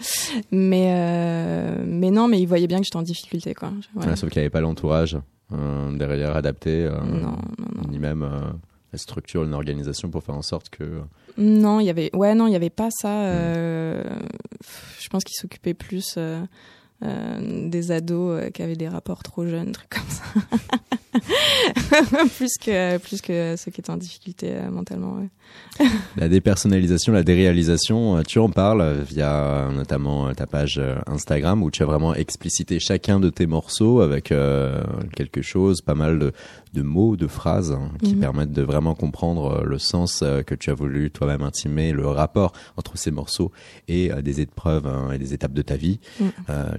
[0.50, 3.70] Mais, euh, mais non, mais ils voyaient bien que j'étais en difficulté, quoi.
[3.94, 4.16] Ouais.
[4.16, 7.20] Sauf qu'il n'y avait pas l'entourage euh, derrière adapté, euh, Non,
[7.58, 7.88] non, non.
[7.90, 8.40] ni même euh,
[8.92, 11.00] la structure, une organisation pour faire en sorte que...
[11.38, 13.26] Non, il y avait, ouais, non, il y avait pas ça.
[13.26, 14.02] euh,
[15.00, 16.18] Je pense qu'ils s'occupaient plus
[17.02, 20.22] euh, des ados euh, qui avaient des rapports trop jeunes, trucs comme ça.
[22.36, 25.14] plus que plus que ceux qui étaient en difficulté euh, mentalement.
[25.18, 25.28] Ouais.
[26.16, 31.86] La dépersonnalisation, la déréalisation, tu en parles via notamment ta page Instagram où tu as
[31.86, 34.32] vraiment explicité chacun de tes morceaux avec
[35.14, 36.32] quelque chose, pas mal de,
[36.74, 38.20] de mots, de phrases hein, qui Mhm.
[38.20, 42.98] permettent de vraiment comprendre le sens que tu as voulu toi-même intimer, le rapport entre
[42.98, 43.52] ces morceaux
[43.88, 46.00] et des épreuves hein, et des étapes de ta vie.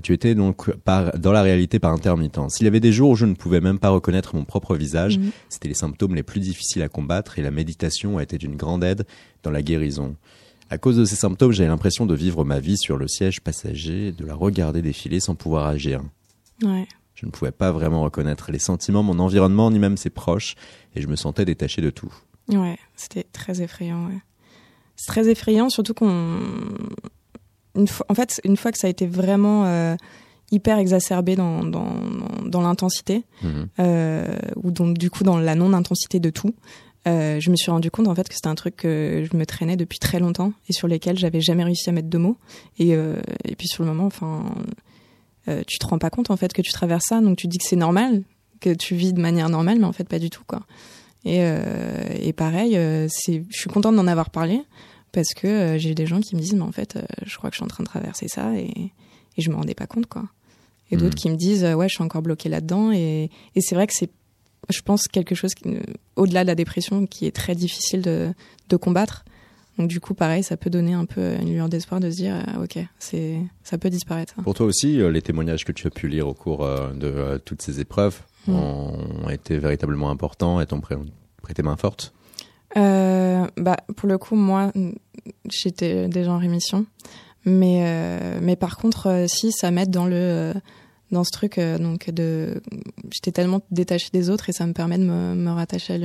[0.07, 2.61] Tu étais donc par, dans la réalité par intermittence.
[2.61, 5.17] Il y avait des jours où je ne pouvais même pas reconnaître mon propre visage.
[5.17, 5.31] Mhm.
[5.49, 8.85] C'était les symptômes les plus difficiles à combattre et la méditation a été d'une grande
[8.85, 9.05] aide
[9.43, 10.15] dans la guérison.
[10.69, 14.13] À cause de ces symptômes, j'avais l'impression de vivre ma vie sur le siège passager,
[14.13, 16.01] de la regarder défiler sans pouvoir agir.
[16.63, 16.87] Ouais.
[17.13, 20.55] Je ne pouvais pas vraiment reconnaître les sentiments, mon environnement, ni même ses proches,
[20.95, 22.13] et je me sentais détaché de tout.
[22.47, 24.07] Ouais, c'était très effrayant.
[24.07, 24.21] Ouais.
[24.95, 26.39] C'est très effrayant, surtout qu'on,
[27.77, 29.95] une fois, en fait, une fois que ça a été vraiment euh,
[30.51, 33.67] hyper exacerbé dans dans, dans, dans l'intensité, Mhm.
[33.79, 36.53] euh, ou donc du coup dans la non-intensité de tout,
[37.07, 39.45] euh, je me suis rendu compte en fait que c'était un truc que je me
[39.45, 42.37] traînais depuis très longtemps et sur lesquels j'avais jamais réussi à mettre de mots.
[42.79, 44.43] Et et puis sur le moment, enfin,
[45.65, 47.63] tu te rends pas compte en fait que tu traverses ça, donc tu dis que
[47.65, 48.23] c'est normal,
[48.59, 50.63] que tu vis de manière normale, mais en fait pas du tout quoi.
[51.25, 51.39] Et,
[52.21, 52.73] et pareil,
[53.09, 54.61] c'est, je suis contente d'en avoir parlé
[55.11, 57.49] parce que euh, j'ai des gens qui me disent, mais en fait, euh, je crois
[57.49, 58.69] que je suis en train de traverser ça et,
[59.37, 60.23] et je me rendais pas compte, quoi.
[60.91, 61.01] Et Mhm.
[61.01, 62.91] d'autres qui me disent, euh, ouais, je suis encore bloquée là-dedans.
[62.91, 64.09] Et, et c'est vrai que c'est,
[64.69, 65.81] je pense, quelque chose euh,
[66.15, 68.33] au-delà de la dépression qui est très difficile de,
[68.69, 69.25] de combattre.
[69.77, 72.35] Donc du coup, pareil, ça peut donner un peu une lueur d'espoir de se dire,
[72.57, 74.33] euh, ok, c'est, ça peut disparaître.
[74.37, 74.43] hein.
[74.43, 77.07] Pour toi aussi, euh, les témoignages que tu as pu lire au cours euh, de
[77.07, 78.55] euh, toutes ces épreuves Mhm.
[78.55, 82.13] ont été véritablement importants et t'ont prêté main forte?
[82.75, 84.71] Euh, bah, pour le coup, moi,
[85.49, 86.85] j'étais déjà en rémission.
[87.45, 90.53] Mais, euh, mais par contre, euh, si, ça m'aide dans le,
[91.11, 92.61] dans ce truc, donc de,
[93.13, 95.97] j'étais tellement détachée des autres et ça me permet de me, rattacher à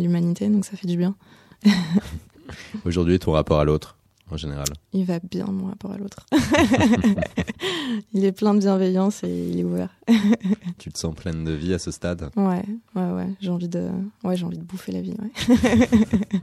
[0.00, 1.16] l'humanité, donc ça fait du bien.
[2.84, 3.93] Aujourd'hui, ton rapport à l'autre,
[4.30, 4.66] en général.
[4.92, 6.26] Il va bien, mon rapport à l'autre.
[8.12, 9.90] il est plein de bienveillance et il est ouvert.
[10.78, 12.30] Tu te sens pleine de vie à ce stade?
[12.36, 13.90] Ouais, ouais, ouais, j'ai envie de,
[14.22, 15.56] ouais, j'ai envie de bouffer la vie, ouais.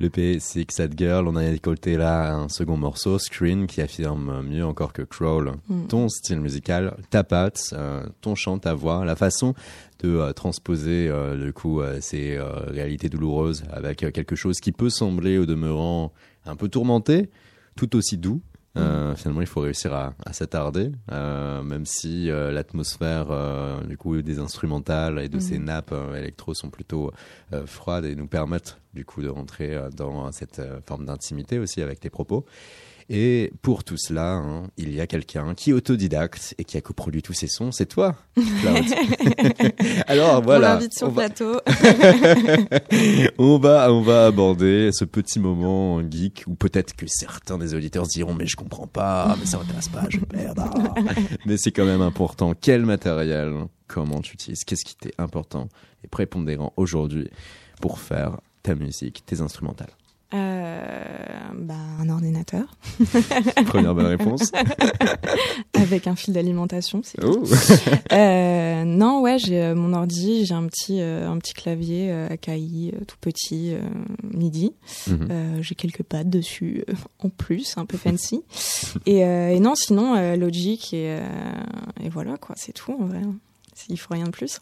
[0.00, 4.64] Le P6 Sad Girl, on a écouté là un second morceau, Screen, qui affirme mieux
[4.64, 5.86] encore que Crawl Mm.
[5.88, 9.52] ton style musical, ta patte, euh, ton chant, ta voix, la façon
[10.02, 14.88] de euh, transposer euh, du coup euh, ces réalités douloureuses avec quelque chose qui peut
[14.88, 16.12] sembler au demeurant
[16.46, 17.28] un peu tourmenté,
[17.76, 18.40] tout aussi doux.
[18.76, 23.96] Euh, finalement, il faut réussir à, à s'attarder, euh, même si euh, l'atmosphère euh, du
[23.96, 25.40] coup des instrumentales et de Mhm.
[25.40, 27.10] ces nappes euh, électro sont plutôt
[27.52, 31.98] euh, froides et nous permettent du coup de rentrer dans cette forme d'intimité aussi avec
[32.00, 32.44] tes propos.
[33.12, 36.80] Et pour tout cela, hein, il y a quelqu'un qui est autodidacte et qui a
[36.80, 38.84] coproduit tous ces sons, c'est toi, Cloud.
[40.06, 41.60] Alors On voilà, l'invite sur on va, plateau.
[43.38, 48.06] on va on va aborder ce petit moment geek où peut-être que certains des auditeurs
[48.06, 50.54] se diront mais je comprends pas, mais ça m'intéresse pas, je perds.
[50.58, 50.70] ah.
[51.46, 52.54] mais c'est quand même important.
[52.60, 53.52] Quel matériel,
[53.88, 55.68] comment tu utilises, qu'est-ce qui t'est important?
[56.04, 57.28] Et prépondérant aujourd'hui
[57.80, 59.90] pour faire ta musique, tes instrumentales.
[60.32, 60.80] Euh,
[61.54, 62.76] bah, un ordinateur
[63.66, 64.52] Première bonne réponse.
[65.74, 67.02] avec un fil d'alimentation.
[67.04, 67.42] c'est tout.
[67.42, 67.46] Oh.
[68.12, 72.28] Euh, non, ouais, j'ai euh, mon ordi, j'ai un petit un petit clavier euh,
[73.06, 73.74] tout petit
[74.22, 74.72] MIDI.
[75.06, 75.62] Mhm.
[75.62, 76.84] J'ai quelques pads dessus
[77.18, 78.42] en plus, un peu fancy.
[79.06, 81.18] et, et non, sinon Logic et
[82.02, 83.22] et voilà quoi, c'est tout en vrai.
[83.88, 84.60] Il faut rien de plus.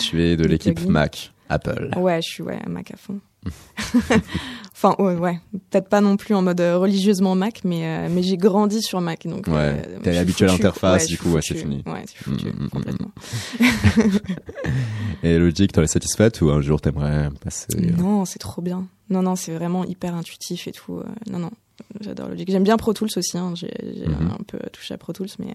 [0.00, 0.80] Tu es de l'équipe.
[0.86, 1.90] Mac, Apple.
[1.96, 3.20] ouais, je suis ouais Mac à fond.
[4.72, 5.40] enfin ouais, ouais.
[5.70, 9.00] peut-être pas non plus en mode euh, religieusement Mac, mais euh, mais j'ai grandi sur
[9.00, 9.46] Mac donc.
[9.48, 9.54] Ouais,
[9.86, 11.82] euh, t'es habitué à l'interface, ouais, du coup, ouais, c'est fini.
[11.86, 13.10] Ouais, c'est foutu Mm, mm, mm, complètement.
[15.22, 18.86] Et Logic, t'en es satisfaite ou un jour t'aimerais passer euh, Non, c'est trop bien.
[19.10, 21.02] Non, non, c'est vraiment hyper intuitif et tout.
[21.30, 21.50] Non, non,
[22.00, 22.50] j'adore Logic.
[22.50, 23.38] J'aime bien Pro Tools aussi.
[23.38, 23.70] hein, J'ai
[24.06, 24.30] Mhm.
[24.38, 25.54] un peu touché à Pro Tools, mais,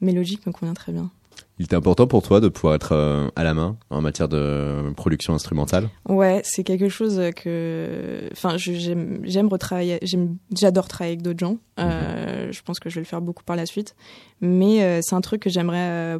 [0.00, 1.10] mais Logic me convient très bien.
[1.58, 4.92] Il était important pour toi de pouvoir être euh, à la main en matière de
[4.96, 5.90] production instrumentale?
[6.08, 8.22] Ouais, c'est quelque chose que.
[8.32, 9.98] Enfin, j'aime j'aime retravailler.
[10.58, 11.58] J'adore travailler avec d'autres gens.
[11.78, 13.94] Euh, Je pense que je vais le faire beaucoup par la suite.
[14.40, 16.18] Mais euh, c'est un truc que j'aimerais euh,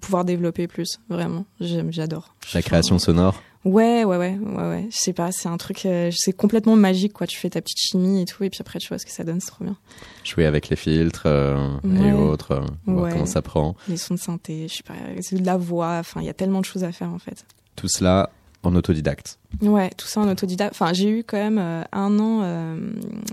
[0.00, 1.44] pouvoir développer plus, vraiment.
[1.60, 2.34] J'aime- J'adore.
[2.52, 3.40] La création sonore?
[3.64, 4.86] Ouais, ouais, ouais, ouais, ouais.
[4.90, 7.26] Je sais pas, c'est un truc, euh, c'est complètement magique, quoi.
[7.26, 9.22] Tu fais ta petite chimie et tout, et puis après, tu vois ce que ça
[9.22, 9.76] donne, c'est trop bien.
[10.24, 13.12] Jouer avec les filtres euh, et autres, euh, voir Ouais.
[13.12, 13.76] comment ça prend.
[13.86, 16.34] Les sons de synthé, je sais pas, c'est de la voix, enfin, il y a
[16.34, 17.44] tellement de choses à faire, en fait.
[17.76, 18.30] Tout cela
[18.62, 19.38] en autodidacte.
[19.60, 20.72] Ouais, tout ça en autodidacte.
[20.74, 22.76] Enfin, j'ai eu quand même euh, un an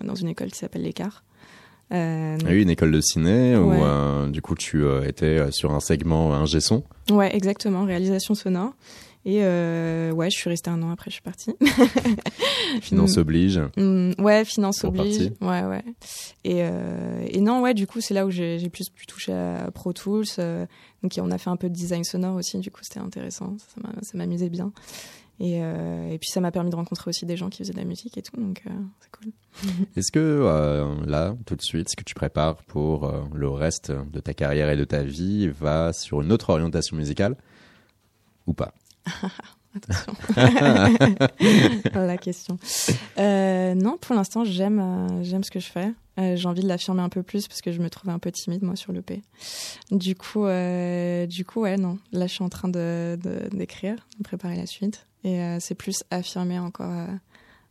[0.04, 1.24] dans une école qui s'appelle l'Écart.
[1.94, 3.80] Euh, Il y a eu une école de ciné où Ouais.
[3.82, 6.84] euh, du coup tu euh, étais sur un segment un son.
[7.10, 8.74] Ouais, exactement, réalisation sonore.
[9.30, 11.54] Et euh, ouais, je suis restée un an après, je suis partie.
[12.82, 13.20] Finance Mm.
[13.20, 13.60] oblige.
[13.76, 15.30] Mm, ouais, finance Pour oblige.
[15.30, 15.34] partie.
[15.42, 15.84] Ouais, ouais.
[16.46, 19.70] Et, euh, et non, ouais, du coup, c'est là où j'ai plus pu toucher à
[19.74, 20.24] Pro Tools.
[20.40, 20.66] euh,
[21.04, 22.58] donc, on a fait un peu de design sonore aussi.
[22.60, 23.58] Du coup, c'était intéressant.
[23.60, 24.72] Ça m'a- Ça m'amusait bien.
[25.42, 27.78] Et, euh, et puis, ça m'a permis de rencontrer aussi des gens qui faisaient de
[27.80, 28.38] la musique et tout.
[28.38, 28.70] Donc, euh,
[29.02, 29.32] c'est cool.
[29.98, 34.20] Est-ce que euh, là, tout de suite, ce que tu prépares pour le reste de
[34.22, 37.36] ta carrière et de ta vie va sur une autre orientation musicale
[38.48, 38.74] ou pas?
[39.76, 40.13] Attention.
[41.93, 42.58] la question.
[43.17, 45.93] Euh, non, pour l'instant, j'aime euh, j'aime ce que je fais.
[46.20, 48.32] Euh, J'ai envie de l'affirmer un peu plus parce que je me trouvais un peu
[48.32, 49.22] timide moi sur le P.
[49.91, 52.00] Du coup, du coup, ouais, non.
[52.12, 56.04] Là, je suis en train de de- d'écrire, de, préparer la suite, et c'est plus
[56.10, 56.91] affirmer encore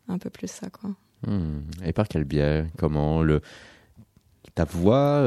[0.09, 0.91] un peu plus ça, quoi.
[1.27, 1.63] Hmm.
[1.85, 3.23] Et par quel biais Comment?
[3.23, 3.41] Le
[4.55, 5.25] ta voix,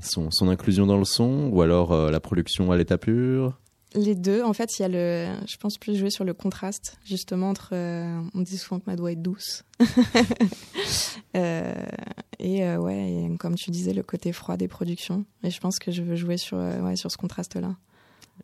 [0.00, 3.58] son, inclusion dans le son, ou alors la production à l'état pur?
[3.94, 6.98] Les deux, en fait, il y a le, je pense plus jouer sur le contraste,
[7.04, 9.64] justement entre, euh, on dit souvent que ma voix est douce,
[11.36, 11.74] Euh,
[12.38, 15.24] et euh, ouais, et comme tu disais, le côté froid des productions.
[15.42, 17.74] Et je pense que je veux jouer sur, ouais, sur ce contraste-là.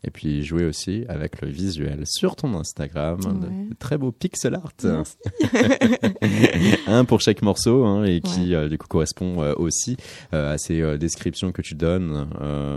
[0.02, 3.68] Et puis jouer aussi avec le visuel sur ton Instagram, de- Ouais.
[3.70, 4.72] de très beau pixel art.
[4.82, 5.16] Merci.
[6.86, 9.96] un pour chaque morceau hein, et qui euh, du coup correspond euh, aussi
[10.32, 12.28] euh, à ces descriptions que tu donnes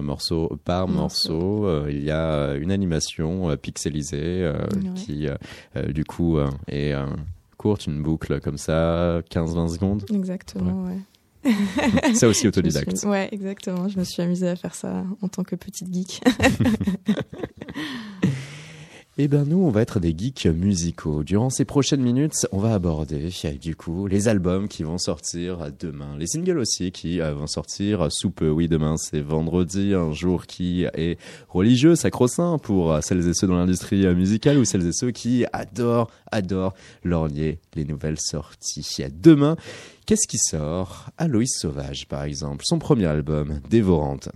[0.02, 1.34] morceau par morceau.
[1.64, 1.88] Morceau.
[1.90, 4.94] Il y a une animation pixelisée Ouais.
[4.96, 5.28] qui
[5.94, 6.94] du coup est
[7.58, 10.04] courte, une boucle comme ça, 15-20 secondes.
[10.14, 10.98] Exactement, ouais.
[12.16, 12.98] Ça aussi autodidacte.
[12.98, 13.88] suis- Ouais, exactement.
[13.90, 16.22] Je me suis amusée à faire ça en tant que petite geek.
[19.20, 21.24] Eh ben nous, on va être des geeks musicaux.
[21.24, 23.30] Durant ces prochaines minutes, on va aborder
[23.62, 28.08] du coup les albums qui vont sortir demain, les singles aussi qui euh, vont sortir
[28.10, 28.50] sous peu.
[28.50, 33.54] Oui, demain c'est vendredi, un jour qui est religieux, sacro-saint pour celles et ceux dans
[33.58, 38.98] l'industrie musicale ou celles et ceux qui adorent, adorent lorgner les nouvelles sorties.
[39.22, 39.58] Demain,
[40.06, 41.10] qu'est-ce qui sort?
[41.18, 44.30] Aloïs Sauvage par exemple, son premier album, Dévorante.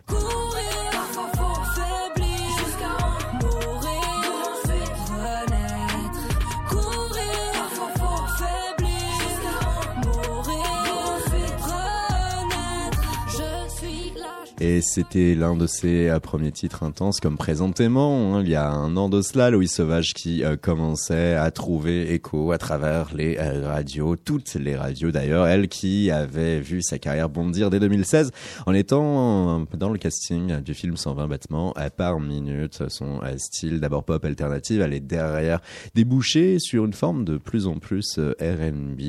[14.60, 18.34] Et c'était l'un de ses euh, premiers titres intenses comme présentément.
[18.38, 18.42] hein.
[18.42, 22.52] il y a un an de cela, Louis Sauvage qui euh, commençait à trouver écho
[22.52, 27.30] à travers les euh, radios, toutes les radios d'ailleurs, elle qui avait vu sa carrière
[27.30, 28.32] bondir dès 2016
[28.66, 32.82] en étant dans le casting du film 120 battements euh, par minute.
[32.88, 35.60] Son style d'abord pop alternative, elle est derrière
[35.94, 39.02] débouché sur une forme de plus en plus R&B.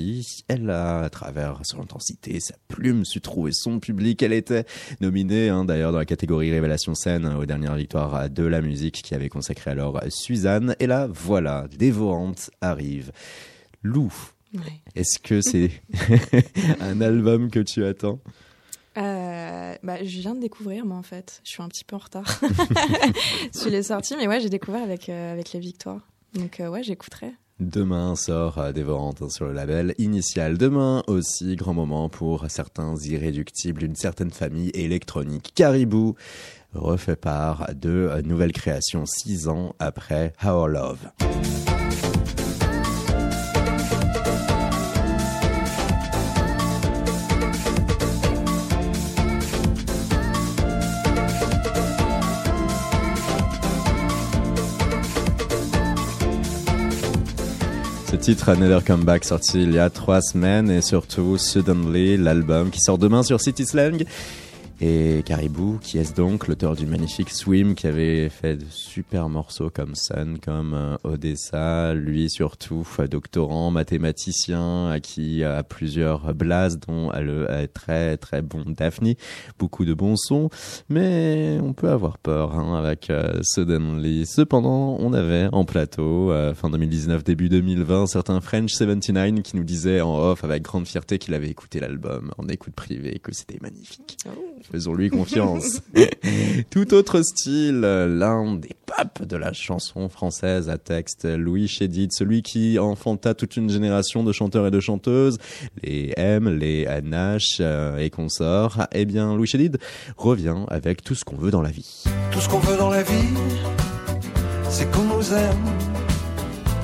[0.49, 4.23] Elle a, à travers son intensité, sa plume, su trouver son public.
[4.23, 4.67] Elle était
[5.01, 9.15] nominée hein, d'ailleurs dans la catégorie Révélation scène aux dernières victoires de la musique qui
[9.15, 10.75] avait consacré alors Suzanne.
[10.81, 13.13] Et là, voilà, Dévorante arrive.
[13.83, 14.13] Lou,
[14.55, 14.81] Ouais.
[14.97, 15.71] est-ce que c'est
[16.81, 18.19] un album que tu attends?
[18.97, 21.41] Euh, bah, je viens de découvrir, moi, en fait.
[21.45, 22.41] Je suis un petit peu en retard
[23.55, 26.01] sur les sorties, mais ouais, j'ai découvert avec, euh, avec les victoires.
[26.35, 27.33] Donc, euh, ouais, j'écouterai.
[27.61, 30.59] Demain sort euh, Dévorante sur le label Initial.
[30.59, 35.53] Demain aussi, grand moment pour certains irréductibles d'une certaine famille électronique.
[35.57, 36.15] Caribou
[36.73, 41.09] refait part de euh, nouvelles créations six ans après Our Love.
[58.11, 62.81] Ce titre Another Comeback sorti il y a trois semaines et surtout Suddenly, l'album qui
[62.81, 64.03] sort demain sur City Slang.
[64.81, 69.71] Et Caribou, qui est donc l'auteur du magnifique Swim, qui avait fait de super morceaux
[69.71, 76.79] comme Sun, comme euh, Odessa, lui surtout, euh, doctorant, mathématicien, à qui a plusieurs blases,
[76.79, 79.15] dont le très très bon Daphne,
[79.59, 80.49] beaucoup de bons sons,
[80.89, 84.27] mais on peut avoir peur hein, avec euh, Suddenly.
[84.27, 90.03] Cependant, on avait en plateau, fin 2019, début 2020, certains French 79 qui nous disaient
[90.03, 94.19] en off avec grande fierté qu'il avait écouté l'album en écoute privée que c'était magnifique.
[94.71, 95.81] Faisons-lui confiance.
[96.71, 102.43] Tout autre style, l'un des papes de la chanson française à texte, Louis Chédid, celui
[102.43, 105.39] qui enfanta toute une génération de chanteurs et de chanteuses,
[105.83, 108.87] les M, les Nash euh, et consorts.
[108.93, 109.79] Eh bien, Louis Chédid
[110.17, 112.05] revient avec tout ce qu'on veut dans la vie.
[112.31, 113.35] Tout ce qu'on veut dans la vie,
[114.69, 115.65] c'est qu'on nous aime.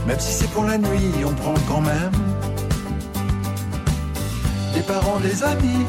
[0.07, 2.13] Même si c'est pour la nuit, on prend quand même.
[4.75, 5.87] Les parents, les amis,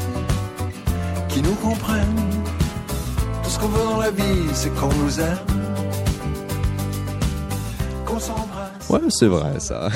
[1.42, 2.16] nous comprennent.
[3.42, 5.38] Tout ce qu'on veut dans la vie, c'est qu'on nous aime.
[8.06, 8.88] Qu'on s'embrasse.
[8.88, 9.88] Ouais, c'est vrai ça.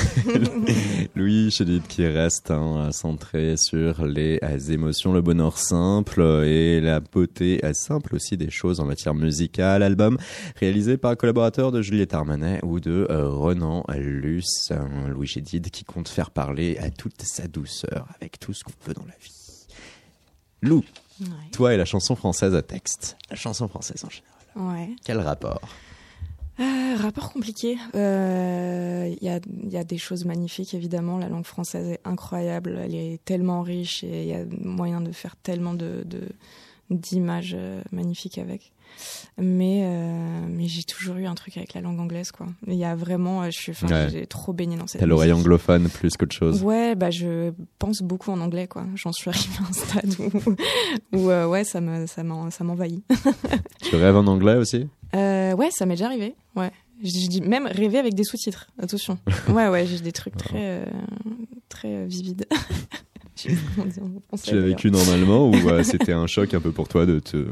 [1.15, 6.99] Louis Chédid qui reste hein, centré sur les euh, émotions, le bonheur simple et la
[6.99, 9.85] beauté euh, simple aussi des choses en matière musicale.
[9.85, 10.19] Album
[10.57, 14.73] réalisé par un collaborateur de Juliette Armanet ou de euh, Renan Luce.
[14.73, 18.73] Un Louis Chédid qui compte faire parler à toute sa douceur avec tout ce qu'on
[18.87, 19.41] veut dans la vie.
[20.63, 20.85] Lou,
[21.21, 21.51] Ouais.
[21.53, 23.17] toi et la chanson française à texte.
[23.31, 24.79] La chanson française en général.
[24.89, 24.97] Ouais.
[25.05, 25.61] Quel rapport?
[26.59, 27.79] Euh, rapport compliqué.
[27.95, 31.17] Euh, Il y, a, il y a des choses magnifiques, évidemment.
[31.19, 32.79] La langue française est incroyable.
[32.83, 36.29] Elle est tellement riche et il y a moyen de faire tellement de de-
[36.91, 38.73] d'images euh, magnifiques avec.
[39.39, 42.47] Mais, euh, mais j'ai toujours eu un truc avec la langue anglaise, quoi.
[42.67, 44.09] Il y a vraiment, euh, je suis, Ouais.
[44.11, 46.63] j'ai trop baigné dans cette T'as l'oreille anglophone plus qu'autre chose.
[46.63, 48.85] Ouais, bah je pense beaucoup en anglais, quoi.
[48.97, 52.65] J'en suis arrivée à un stade où, où euh, ouais, ça me, ça m'en- ça
[52.65, 53.03] m'envahit.
[53.83, 54.89] Tu rêves en anglais aussi?
[55.17, 56.35] Euh, ouais, ça m'est déjà arrivé.
[56.55, 56.71] Ouais.
[57.03, 58.71] Je dis même rêver avec des sous-titres.
[58.79, 59.19] Attention.
[59.49, 60.85] Ouais, ouais, j'ai des trucs très,
[61.71, 62.47] très vivides.
[63.37, 63.49] Tu
[64.55, 67.47] l'as vécu normalement ou c'était un choc un peu pour toi de te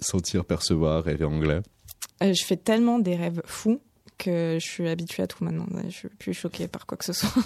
[0.00, 1.60] sentir percevoir, rêver anglais
[2.22, 3.80] Euh, je fais tellement des rêves fous
[4.18, 5.66] que je suis habituée à tout maintenant.
[5.88, 7.30] Je suis plus choquée par quoi que ce soit.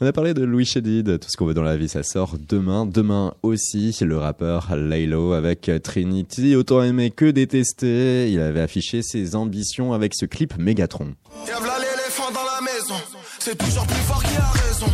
[0.00, 2.36] On a parlé de Louis Chédid, tout ce qu'on veut dans la vie, ça sort
[2.38, 2.86] demain.
[2.86, 8.30] Demain aussi, le rappeur Laylo avec Trinity, autant aimé que détesté.
[8.30, 11.14] Il avait affiché ses ambitions avec ce clip Megatron.
[11.46, 12.94] Y'a v'là l'éléphant dans la maison.
[13.38, 14.86] C'est toujours plus fort qui a raison.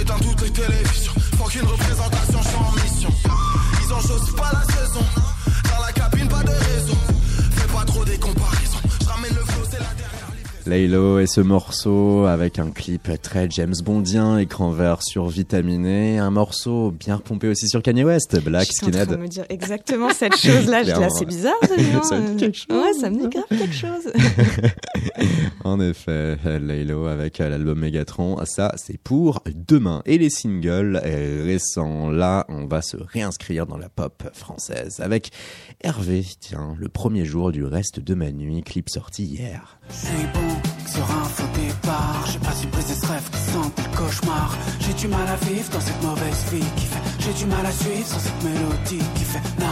[0.00, 1.12] Éteins toutes les télévisions.
[1.38, 2.75] Faut qu'une représentation, je
[3.96, 5.04] ont chose pas la saison.
[5.64, 6.98] Dans la cabine, pas de réseau.
[7.52, 8.65] Fais pas trop des comparaisons.
[10.66, 16.90] Laylo et ce morceau avec un clip très James Bondien, écran vert survitaminé, un morceau
[16.90, 19.20] bien pompé aussi sur Kanye West, Black Je suis en train de Skinhead.
[19.20, 20.82] me dire exactement cette chose-là.
[20.82, 22.02] Je dis là, c'est bizarre, celui-là.
[22.02, 22.66] Ça me dit quelque chose.
[22.70, 24.12] Ouais, ça me dit grave quelque chose.
[25.64, 30.02] En effet, Laylo avec l'album Megatron, ça c'est pour demain.
[30.06, 35.30] Et les singles euh, récents, là on va se réinscrire dans la pop française avec
[35.80, 39.80] Hervé, tiens, le premier jour du reste de ma nuit, clip sorti hier.
[40.34, 40.55] Bon
[40.86, 42.24] sur un faux départ.
[42.30, 44.56] J'ai pas su briser ce rêve qui sent le cauchemar.
[44.80, 47.04] J'ai du mal à vivre dans cette mauvaise vie qui fait.
[47.20, 49.42] J'ai du mal à suivre sans cette mélodie qui fait.
[49.58, 49.70] Na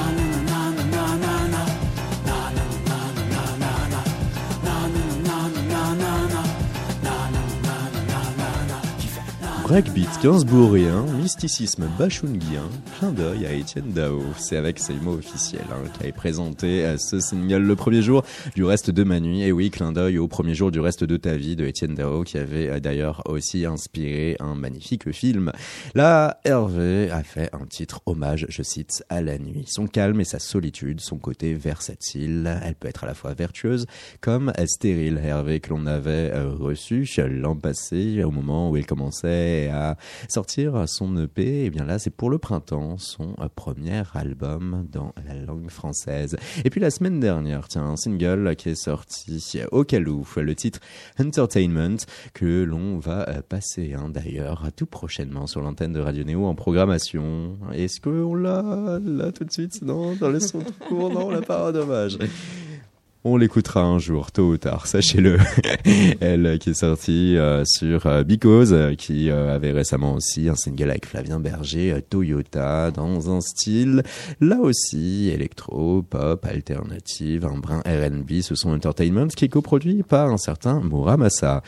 [9.64, 14.22] Breakbeat gainsbourgien, mysticisme bachungien, clin d'œil à Étienne Dao.
[14.36, 18.24] C'est avec ses mots officiels hein, qui avait présenté euh, ce single le premier jour
[18.54, 19.40] du reste de ma nuit.
[19.40, 22.24] Et oui, clin d'œil au premier jour du reste de ta vie de Étienne Dao
[22.24, 25.50] qui avait euh, d'ailleurs aussi inspiré un magnifique film.
[25.94, 29.64] Là, Hervé a fait un titre hommage, je cite, à la nuit.
[29.66, 32.60] Son calme et sa solitude, son côté versatile.
[32.62, 33.86] Elle peut être à la fois vertueuse
[34.20, 35.18] comme stérile.
[35.24, 39.96] Hervé que l'on avait euh, reçu l'an passé au moment où il commençait à
[40.28, 41.64] sortir son EP.
[41.64, 46.36] Et bien là, c'est pour le printemps, son euh, premier album dans la langue française.
[46.64, 50.80] Et puis la semaine dernière, tiens, un single qui est sorti au Calou, le titre
[51.20, 51.96] Entertainment,
[52.32, 56.54] que l'on va euh, passer hein, d'ailleurs tout prochainement sur l'antenne de Radio Néo en
[56.54, 57.58] programmation.
[57.72, 58.98] Est-ce qu'on l'a?
[59.02, 62.18] Là tout de suite Non, dans les sons tout courts, non, on l'a pas, dommage.
[63.26, 65.38] On l'écoutera un jour, tôt ou tard, sachez-le.
[66.20, 70.90] Elle euh, qui est sortie euh, sur euh, Because, qui avait récemment aussi un single
[70.90, 74.02] avec Flavien Berger, Toyota, dans un style,
[74.42, 80.30] là aussi, électro, pop, alternative, un brin R&B, ce sont Entertainment, qui est coproduit par
[80.30, 81.62] un certain Muramasa.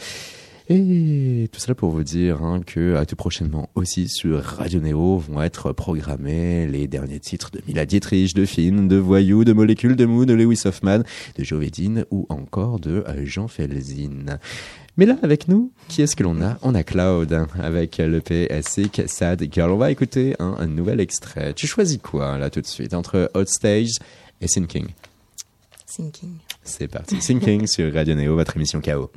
[0.69, 5.19] Et tout cela pour vous dire hein, que à tout prochainement aussi sur Radio Néo
[5.19, 9.95] vont être programmés les derniers titres de Mila Dietrich, de Finn, de Voyou, de Molécule,
[9.95, 11.03] de Mou, de Lewis Hoffman,
[11.39, 14.39] de Jovedine ou encore de euh, Jean Felzin.
[14.97, 16.59] Mais là, avec nous, qui est-ce que l'on a?
[16.63, 18.21] On a Cloud hein, avec le
[18.63, 19.71] Sick Sad Girl.
[19.71, 21.55] On va écouter un, un nouvel extrait.
[21.55, 22.93] Tu choisis quoi là tout de suite?
[22.93, 23.99] Entre Hot Stage
[24.41, 24.89] et Sinking
[25.87, 26.39] Thinking.
[26.65, 27.23] C'est parti.
[27.23, 29.11] Sinking sur Radio Néo, votre émission KO.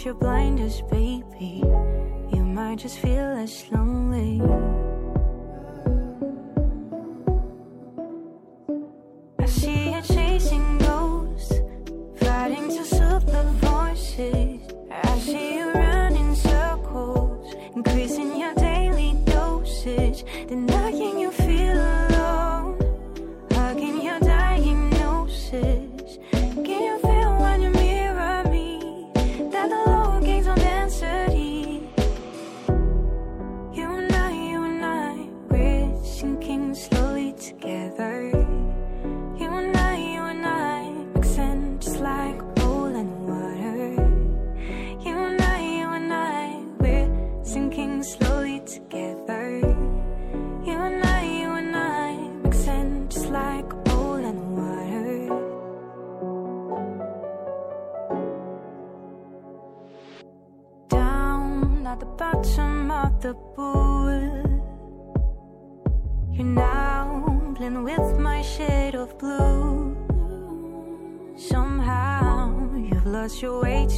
[0.00, 1.62] off your blinders, baby.
[2.32, 4.40] You might just feel less lonely.
[9.38, 11.52] I see you chasing ghosts,
[12.16, 14.60] fighting to soothe the voices.
[14.90, 21.29] I see you running circles, increasing your daily dosage, denying you.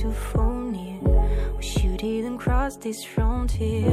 [0.03, 0.99] To phone near.
[1.57, 3.87] Wish you didn't cross this frontier.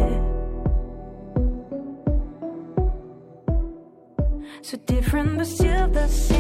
[4.64, 6.39] So different but still the same.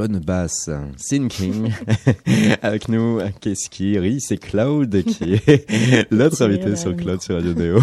[0.00, 0.70] De bonnes basses.
[0.96, 1.72] Sinking.
[2.62, 4.18] Avec nous, qu'est-ce qui rit?
[4.22, 7.80] C'est Cloud qui est notre invité sur Cloud sur Radio Néo.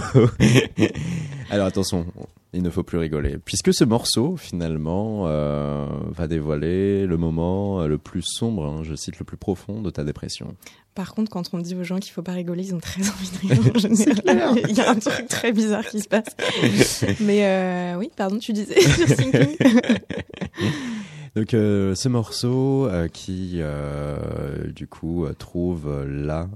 [1.52, 2.08] Alors attention,
[2.54, 3.38] il ne faut plus rigoler.
[3.38, 8.96] Puisque ce morceau, finalement, euh, va dévoiler le moment euh, le plus sombre, hein, je
[8.96, 10.56] cite le plus profond de ta dépression.
[10.96, 13.30] Par contre, quand on dit aux gens qu'il faut pas rigoler, ils ont très envie
[13.30, 14.60] de rire en général.
[14.68, 16.36] Il y a un truc très bizarre qui se passe.
[17.20, 19.06] Mais euh, oui, pardon, tu disais sur.
[21.38, 26.50] Donc euh, ce morceau euh, qui euh, du coup euh, trouve là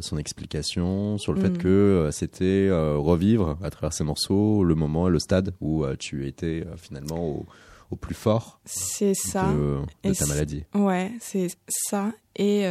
[0.00, 1.58] son explication sur le fait Mhm.
[1.58, 7.24] que c'était revivre à travers ces morceaux le moment, le stade où tu étais finalement
[7.28, 7.46] au,
[7.92, 9.52] au plus fort C'est ça.
[9.52, 10.64] de, de Et ta maladie.
[10.74, 12.10] Ouais, c'est ça.
[12.34, 12.64] Et,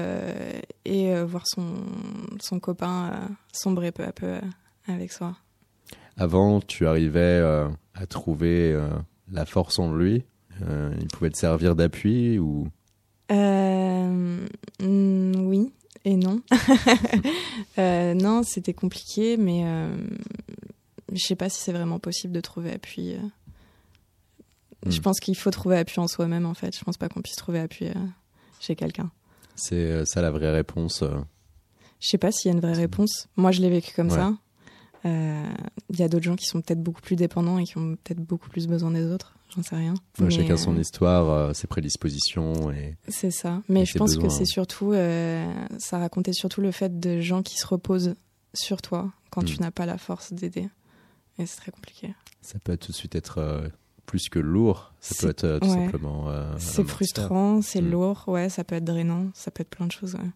[0.84, 1.64] et voir son,
[2.42, 4.36] son copain sombrer peu à peu
[4.90, 5.38] avec soi.
[6.18, 7.42] Avant, tu arrivais
[7.96, 8.78] à trouver
[9.32, 10.26] la force en lui.
[10.62, 12.68] Euh, il pouvait te servir d'appui ou?
[13.32, 14.46] Euh,
[14.82, 15.72] mm, oui
[16.06, 16.42] et non.
[17.80, 19.64] Euh, non, c'était compliqué, mais
[21.12, 23.16] je sais pas si c'est vraiment possible de trouver appui.
[24.86, 25.02] Je Hmm.
[25.02, 26.78] pense qu'il faut trouver appui en soi-même, en fait.
[26.78, 27.94] Je pense pas qu'on puisse trouver appui euh,
[28.60, 29.10] chez quelqu'un.
[29.56, 31.18] c'est euh, ça la vraie réponse euh,
[32.02, 33.28] Je sais pas s'il y a une vraie réponse.
[33.38, 34.18] Moi, je l'ai vécu comme Ouais.
[34.18, 34.34] ça.
[35.06, 38.20] Il y a d'autres gens qui sont peut-être beaucoup plus dépendants et qui ont peut-être
[38.22, 39.36] beaucoup plus besoin des autres.
[39.56, 39.94] J'en sais rien.
[40.20, 43.62] ouais, Chacun son euh, histoire, euh, ses prédispositions et C'est ça.
[43.70, 44.24] Mais je pense besoins.
[44.24, 45.46] que c'est surtout, euh,
[45.80, 48.16] ça racontait surtout le fait de gens qui se reposent
[48.54, 49.62] sur toi quand tu Mm.
[49.62, 50.70] n'as pas la force d'aider.
[51.40, 52.14] Et c'est très compliqué.
[52.42, 53.72] ça peut tout de suite être
[54.06, 54.94] plus que lourd.
[55.00, 55.74] Ça peut être tout ouais.
[55.86, 56.28] simplement.
[56.58, 57.92] c'est frustrant, c'est Mm.
[57.92, 60.16] lourd, ouais, ça peut être drainant, ça peut être plein de choses.
[60.16, 60.30] ouais.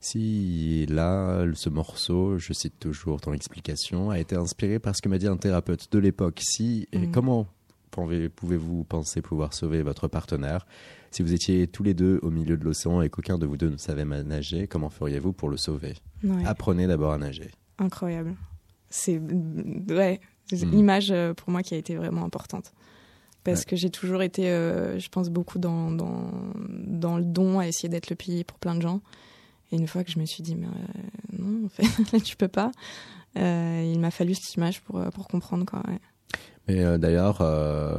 [0.00, 5.08] Si là, ce morceau, je cite toujours ton explication, a été inspiré par ce que
[5.08, 6.40] m'a dit un thérapeute de l'époque.
[6.42, 7.10] Si et Mm.
[7.12, 7.46] comment
[7.94, 10.66] pouvez-vous penser pouvoir sauver votre partenaire?
[11.10, 13.70] Si vous étiez tous les deux au milieu de l'océan et qu'aucun de vous deux
[13.70, 15.94] ne savait nager Comment feriez-vous pour le sauver?
[16.24, 17.50] Ouais, Apprenez d'abord à nager.
[17.78, 18.34] incroyable.
[18.90, 20.78] C'est ouais, c'est une Mm.
[20.78, 22.72] image euh, pour moi qui a été vraiment importante.
[23.42, 23.64] Parce Ouais.
[23.66, 26.30] que j'ai toujours été, euh, je pense, beaucoup dans, dans,
[26.68, 29.00] dans le don à essayer d'être le pilier pour plein de gens.
[29.72, 32.48] Et une fois que je me suis dit, mais euh, non, en fait, tu peux
[32.48, 32.70] pas,
[33.36, 35.66] euh, il m'a fallu cette image pour, pour comprendre.
[35.66, 35.98] Quoi, ouais.
[36.66, 37.92] Mais euh, d'ailleurs, euh,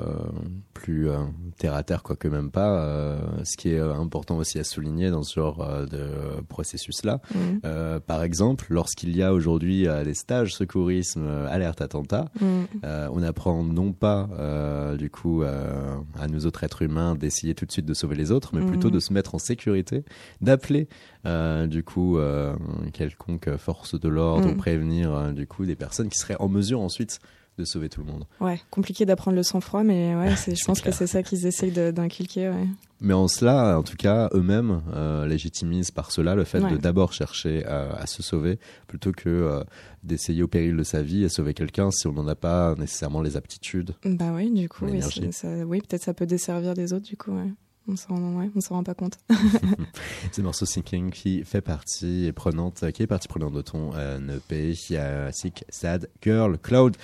[0.73, 1.17] plus euh,
[1.59, 5.11] terre à terre, quoique même pas, euh, ce qui est euh, important aussi à souligner
[5.11, 7.37] dans ce genre euh, de processus-là, Mm.
[7.65, 12.45] euh, par exemple, lorsqu'il y a aujourd'hui des stages secourisme alerte attentat, Mm.
[12.83, 17.53] euh, on apprend non pas euh, du coup euh, à nous autres êtres humains d'essayer
[17.55, 18.67] tout de suite de sauver les autres, mais Mhm.
[18.67, 20.03] plutôt de se mettre en sécurité,
[20.41, 20.87] d'appeler
[21.27, 22.55] euh, du coup euh,
[22.93, 24.53] quelconque force de l'ordre Mhm.
[24.53, 27.19] ou prévenir du coup des personnes qui seraient en mesure ensuite
[27.57, 28.25] de sauver tout le monde.
[28.41, 30.91] Ouais, compliqué d'apprendre le sang-froid, mais ouais, c'est, je pense clair.
[30.93, 32.49] que c'est ça qu'ils essayent d'inculquer.
[32.49, 32.67] Ouais.
[33.01, 37.13] Mais en cela, en tout cas, eux-mêmes euh, légitimisent par cela le fait de d'abord
[37.13, 39.63] chercher euh, à se sauver plutôt que euh,
[40.03, 43.21] d'essayer au péril de sa vie à sauver quelqu'un si on n'en a pas nécessairement
[43.21, 43.95] les aptitudes.
[44.05, 45.01] Bah oui, du coup, oui,
[45.31, 47.31] ça- peut-être ça peut desservir les autres, du coup.
[47.31, 47.51] Ouais.
[47.87, 49.19] On s'en, ouais, rend pas compte.
[50.31, 53.91] C'est le morceau Sinking qui fait partie et prenante, qui est partie prenante de ton
[53.95, 56.97] euh, EP, euh, Sick Sad Girl Cloud.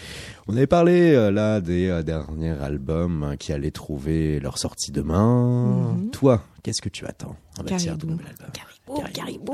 [0.48, 4.92] On avait parlé euh, là des euh, derniers albums euh, qui allaient trouver leur sortie
[4.92, 5.94] demain.
[5.94, 6.10] Mhm.
[6.12, 8.08] Toi, qu'est-ce que tu attends en matière de Caribou.
[8.08, 8.50] nouvel album?
[9.14, 9.54] Caribou,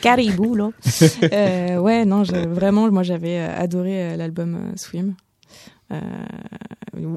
[0.00, 0.70] caribou, là.
[1.32, 5.14] Euh, ouais, non, vraiment, moi j'avais adoré euh, l'album euh, Swim.
[5.90, 6.00] Euh,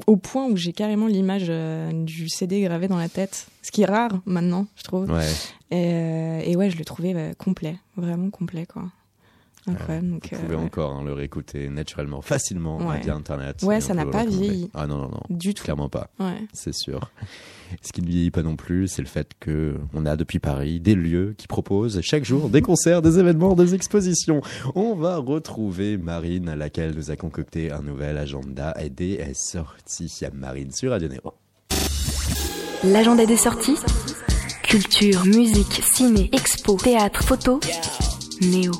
[0.06, 3.82] au point où j'ai carrément l'image euh, du CD gravé dans la tête, ce qui
[3.82, 5.10] est rare maintenant, je trouve.
[5.10, 5.26] Ouais,
[5.70, 8.84] Et, euh, et ouais, je le trouvais euh, complet, vraiment complet, quoi.
[9.66, 10.10] Incroyable.
[10.10, 10.62] donc, vous euh, pouvez ouais.
[10.62, 13.00] encore hein, le réécouter naturellement, facilement Ouais.
[13.00, 13.62] via Internet.
[13.62, 14.70] Ouais, ça n'a pas vieilli.
[14.74, 15.62] Ah non, non, non, Du tout.
[15.62, 16.08] clairement pas.
[16.18, 16.42] Ouais.
[16.52, 17.12] c'est sûr.
[17.80, 20.80] Ce qui ne vieillit pas non plus, c'est le fait que on a depuis Paris
[20.80, 24.42] des lieux qui proposent chaque jour des concerts, des événements, des expositions.
[24.74, 30.12] On va retrouver Marine, à laquelle nous a concocté un nouvel agenda et des sorties.
[30.34, 31.32] Marine sur Radio Néo.
[32.84, 33.76] L'agenda des sorties
[34.64, 37.60] Culture, musique, ciné, expo, théâtre, photo.
[38.40, 38.72] Néo.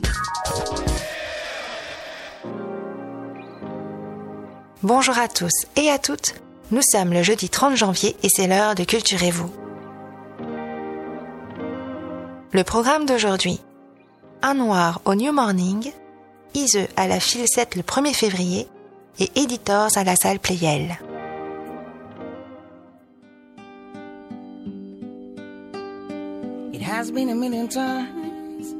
[4.83, 6.35] Bonjour à tous et à toutes.
[6.73, 9.49] Nous sommes le jeudi 30 janvier et c'est l'heure de Culturez-vous.
[12.51, 13.61] Le programme d'aujourd'hui.
[14.43, 15.93] Un noir au New Morning,
[16.55, 18.67] Ise à la file 7 le 1er février
[19.21, 20.99] et Editors à la salle Playel.
[26.73, 28.75] It has been a million times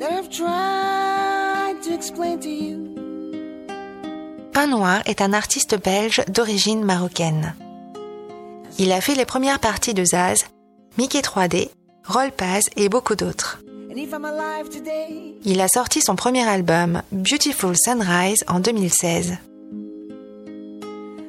[0.00, 2.97] that I've tried to explain to you.
[4.66, 7.54] Noir est un artiste belge d'origine marocaine.
[8.78, 10.46] Il a fait les premières parties de Zaz,
[10.96, 11.70] Mickey 3D,
[12.06, 13.60] Roll Paz et beaucoup d'autres.
[15.44, 19.38] Il a sorti son premier album, Beautiful Sunrise, en 2016.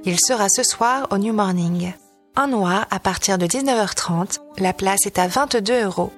[0.06, 1.94] Il sera ce soir au New Morning.
[2.36, 4.40] Un noir à partir de 19h30.
[4.60, 6.12] La place est à 22 euros.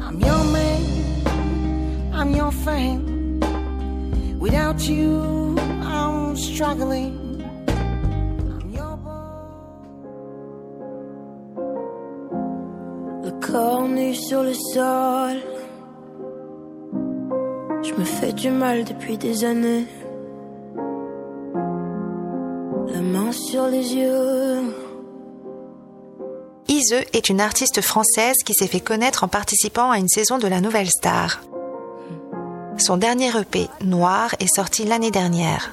[0.00, 0.82] I'm your man,
[2.14, 3.23] I'm your fame.
[4.44, 7.42] Without you, I'm struggling.
[7.66, 8.98] I'm your
[13.22, 15.36] Le corps nu sur le sol.
[17.84, 19.86] Je me fais du mal depuis des années.
[22.88, 24.60] La main sur les yeux.
[26.68, 30.48] Ise est une artiste française qui s'est fait connaître en participant à une saison de
[30.48, 31.40] la Nouvelle Star.
[32.76, 35.72] Son dernier EP, Noir, est sorti l'année dernière.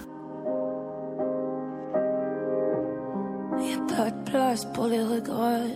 [3.60, 5.68] Y a pas de place pour les regrets.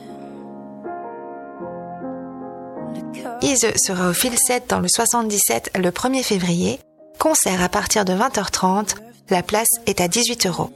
[2.96, 6.80] Le cœur- Ise sera au fil 7 dans le 77 le 1er février.
[7.20, 8.96] Concert à partir de 20h30.
[9.30, 10.70] La place est à 18 euros.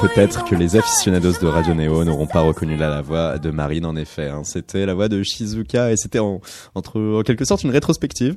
[0.00, 3.96] Peut-être que les aficionados de Radio Néo n'auront pas reconnu la voix de Marine en
[3.96, 4.28] effet.
[4.28, 4.42] hein.
[4.44, 6.40] C'était la voix de Shizuka et c'était en,
[6.76, 8.36] entre, en quelque sorte une rétrospective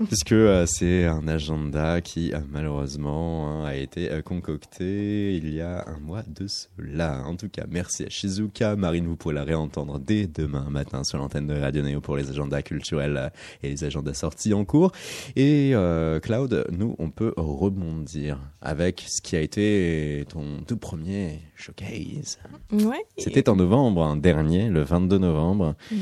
[0.06, 5.60] puisque euh, c'est un agenda qui euh, malheureusement hein, a été euh, concocté il y
[5.60, 7.22] a un mois de cela.
[7.26, 8.76] En tout cas, merci à Shizuka.
[8.76, 12.30] Marine, vous pourrez la réentendre dès demain matin sur l'antenne de Radio Néo pour les
[12.30, 13.32] agendas culturels
[13.62, 14.92] et les agendas sortis en cours.
[15.36, 15.74] Et
[16.22, 22.38] Cloud, nous, on peut rebondir avec ce qui a été ton tout premier showcase.
[22.72, 23.04] Ouais.
[23.18, 25.74] C'était en novembre hein, dernier, le 22 novembre.
[25.90, 25.96] Mm.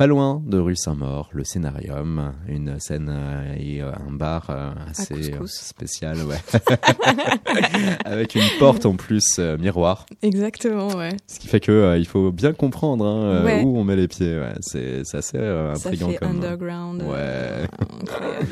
[0.00, 4.72] Pas loin de rue Saint-Maur, le Scénarium, une scène euh, et euh, un bar euh,
[4.88, 6.38] assez spécial, ouais.
[8.06, 11.14] Avec une porte en plus miroir, Exactement, ouais.
[11.26, 13.62] ce qui fait que il faut bien comprendre hein, Ouais.
[13.62, 14.38] où on met les pieds.
[14.40, 14.54] Ouais.
[14.62, 16.30] C'est assez Ça intriguant comme.
[16.30, 17.02] underground.
[17.02, 17.66] Ouais.
[18.00, 18.46] incroyable.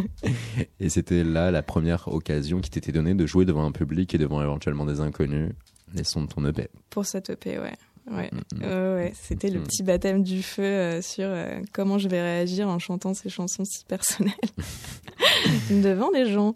[0.80, 4.18] Et c'était là la première occasion qui t'était donnée de jouer devant un public et
[4.18, 5.52] devant éventuellement des inconnus.
[5.92, 6.68] Les sons de ton EP.
[6.88, 7.74] Pour cette EP, ouais.
[8.10, 8.62] Ouais, Mm, mm.
[8.62, 9.64] Ouais, ouais, c'était le Mm.
[9.64, 13.64] petit baptême du feu euh, sur euh, comment je vais réagir en chantant ces chansons
[13.64, 14.34] si personnelles
[15.70, 16.54] devant les gens.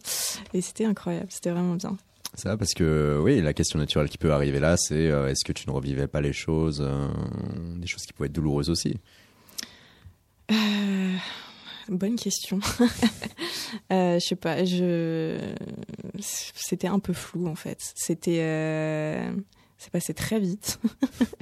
[0.52, 1.96] Et c'était incroyable, c'était vraiment bien.
[2.36, 5.52] Ça, parce que oui, la question naturelle qui peut arriver là, c'est euh, est-ce que
[5.52, 6.84] tu ne revivais pas les choses,
[7.76, 8.96] des choses qui pouvaient être douloureuses aussi?
[11.88, 12.60] Bonne question.
[13.92, 15.36] euh, je sais pas, je
[16.18, 17.78] c'était un peu flou en fait.
[17.94, 19.30] C'était euh,
[19.84, 20.80] c'est passé très vite.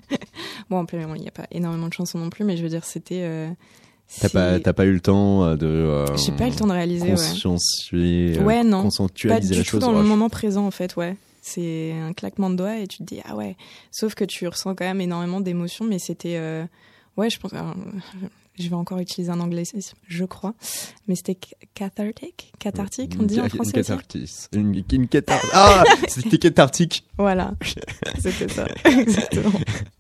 [0.71, 2.69] bon, en plus, il n'y a pas énormément de chansons non plus, mais je veux
[2.69, 3.23] dire, c'était.
[3.23, 3.49] Euh,
[4.21, 5.67] T'as pas, t'as pas eu le temps euh, de.
[5.67, 7.11] euh, J'ai pas eu le temps de réaliser, ouais.
[7.15, 8.89] consciencier, euh, Ouais, non.
[9.29, 9.81] Pas du la tout chose.
[9.81, 11.17] dans le moment présent, en fait, ouais.
[11.41, 13.57] C'est un claquement de doigts et tu te dis, ah ouais.
[13.91, 16.37] Sauf que tu ressens quand même énormément d'émotions, mais c'était.
[16.37, 16.65] euh,
[17.17, 17.53] Ouais, je pense.
[17.55, 17.75] alors,
[18.59, 20.55] je vais encore utiliser un anglicisme, je crois.
[21.09, 21.39] Mais c'était
[21.75, 22.53] cathartic?
[22.59, 23.73] Cathartique, on dit en Une français aussi?
[23.73, 24.47] cathartis.
[24.53, 27.55] Une, une cathar- Ah C'était cathartique Voilà.
[28.19, 29.53] C'était ça, exactement.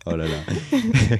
[0.06, 1.18] Oh là là.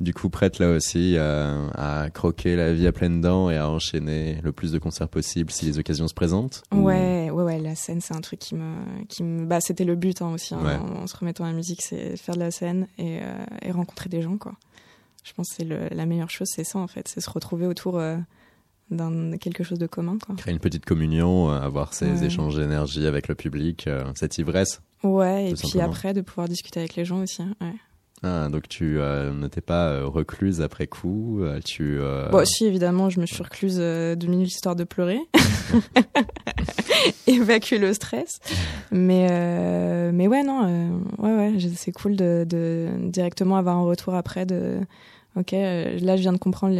[0.00, 3.68] du coup, prête là aussi euh, à croquer la vie à pleines dents et à
[3.68, 7.58] enchaîner le plus de concerts possible si les occasions se présentent Ou- Ouais, ouais, ouais,
[7.58, 10.54] la scène, c'est un truc qui me, qui me, bah, c'était le but hein, aussi,
[10.54, 10.74] hein, Ouais.
[10.76, 13.72] en, en se remettant à la musique, c'est faire de la scène et, euh, et
[13.72, 14.54] rencontrer des gens, quoi.
[15.26, 17.66] Je pense que c'est le- la meilleure chose, c'est ça en fait, c'est se retrouver
[17.66, 18.16] autour euh,
[18.92, 20.36] d'un quelque chose de commun, quoi.
[20.36, 22.26] Créer une petite communion, euh, avoir ces Ouais.
[22.26, 24.80] échanges d'énergie avec le public, euh, cette ivresse.
[25.02, 25.84] Ouais, et puis simplement.
[25.92, 27.42] après de pouvoir discuter avec les gens aussi.
[27.42, 27.74] hein, Ouais.
[28.22, 31.98] Ah, donc tu euh, n'étais pas recluse après coup, tu...
[32.32, 35.18] Bon, si évidemment, je me suis recluse deux minutes histoire de pleurer,
[37.26, 38.38] évacuer le stress.
[38.90, 39.28] Mais
[40.12, 44.80] mais ouais non, ouais ouais, c'est cool de, de directement avoir un retour après de.
[45.36, 46.74] Ok, euh, là je viens de comprendre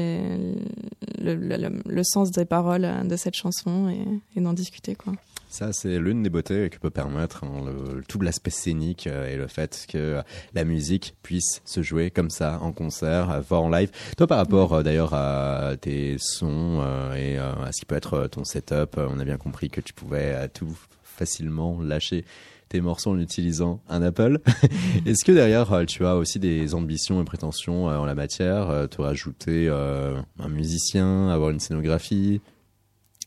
[1.21, 3.95] le, sens des paroles euh, de cette chanson
[4.35, 5.13] et, d'en discuter quoi.
[5.49, 7.65] Ça, c'est l'une des beautés que peut permettre hein,
[8.09, 10.21] tout l'aspect scénique euh, et le fait que
[10.55, 13.91] la musique puisse se jouer comme ça en concert, euh, voire en live.
[14.17, 16.83] Toi, par rapport d'ailleurs à tes sons
[17.17, 20.49] et à ce qui peut être ton setup, on a bien compris que tu pouvais
[20.49, 22.25] tout facilement lâcher
[22.69, 24.41] tes morceaux en utilisant un Apple.
[25.07, 28.71] Est-ce que derrière, euh, tu as aussi des ambitions et prétentions euh, en la matière
[28.71, 32.41] euh, Te rajouter un musicien, avoir une scénographie?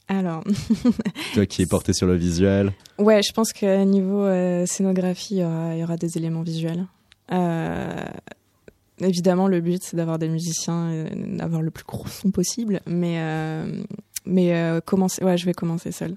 [0.09, 0.43] Alors,
[1.35, 5.41] Toi qui es porté sur le visuel ouais, je pense que niveau euh, scénographie, il
[5.41, 6.87] y aura, il y aura des éléments visuels.
[7.31, 8.05] Euh,
[8.99, 13.17] évidemment, le but c'est d'avoir des musiciens, et d'avoir le plus gros son possible, mais
[13.19, 13.83] euh,
[14.25, 16.15] mais commencer, ouais, je vais commencer seul,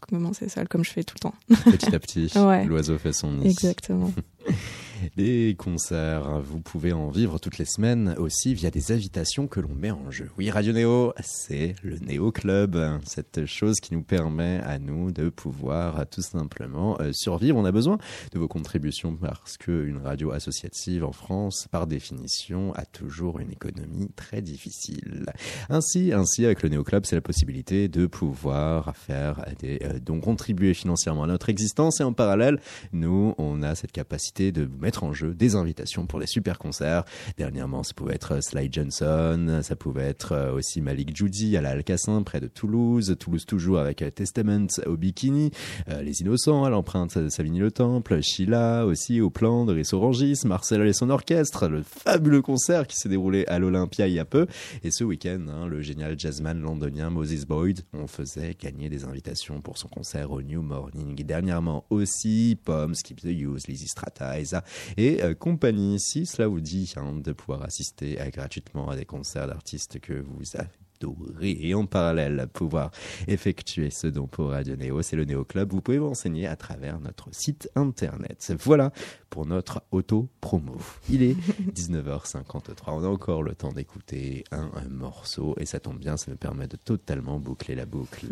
[0.00, 1.34] commencer seul comme je fais tout le temps.
[1.70, 2.64] petit à petit, Ouais.
[2.64, 3.48] l'oiseau fait son nid.
[3.48, 4.12] Exactement.
[5.16, 9.74] Les concerts, vous pouvez en vivre toutes les semaines aussi via des invitations que l'on
[9.74, 10.30] met en jeu.
[10.36, 15.28] Oui, Radio Néo, c'est le Néo Club, cette chose qui nous permet à nous de
[15.28, 17.56] pouvoir tout simplement euh, survivre.
[17.56, 17.98] On a besoin
[18.32, 24.10] de vos contributions parce qu'une radio associative en France, par définition, a toujours une économie
[24.16, 25.26] très difficile.
[25.68, 30.20] Ainsi, ainsi avec le Néo Club, c'est la possibilité de pouvoir faire des euh, dons,
[30.20, 32.60] contribuer financièrement à notre existence et en parallèle,
[32.92, 37.04] nous, on a cette capacité de mettre en jeu des invitations pour des super concerts.
[37.36, 41.70] Dernièrement, ça pouvait être Sly Johnson, ça pouvait être euh, aussi Malik Judy à la
[41.70, 43.16] Alcassin, près de Toulouse.
[43.18, 45.50] Toulouse toujours avec euh, Testament au Bikini,
[45.88, 49.92] euh, Les Innocents à l'empreinte de Savigny le Temple, Sheila aussi au plan de Riss
[49.92, 54.18] Orangis, Marcel et son orchestre, le fabuleux concert qui s'est déroulé à l'Olympia il y
[54.18, 54.46] a peu.
[54.82, 59.60] Et ce week-end, hein, le génial jazzman londonien Moses Boyd, on faisait gagner des invitations
[59.60, 61.14] pour son concert au New Morning.
[61.24, 64.64] Dernièrement aussi, Pomme, Skip the Use, Lizzy Strata, Esa
[64.96, 65.98] et euh, compagnie.
[65.98, 70.14] Si cela vous dit hein, de pouvoir assister euh, gratuitement à des concerts d'artistes que
[70.14, 72.90] vous adorez et en parallèle pouvoir
[73.26, 75.72] effectuer ce don pour Radio Néo, c'est le Néo Club.
[75.72, 78.52] Vous pouvez vous renseigner à travers notre site internet.
[78.60, 78.92] Voilà
[79.30, 80.76] pour notre auto-promo.
[81.08, 81.34] Il est
[81.74, 82.74] 19h53.
[82.88, 86.36] On a encore le temps d'écouter un, un morceau et ça tombe bien, ça me
[86.36, 88.26] permet de totalement boucler la boucle.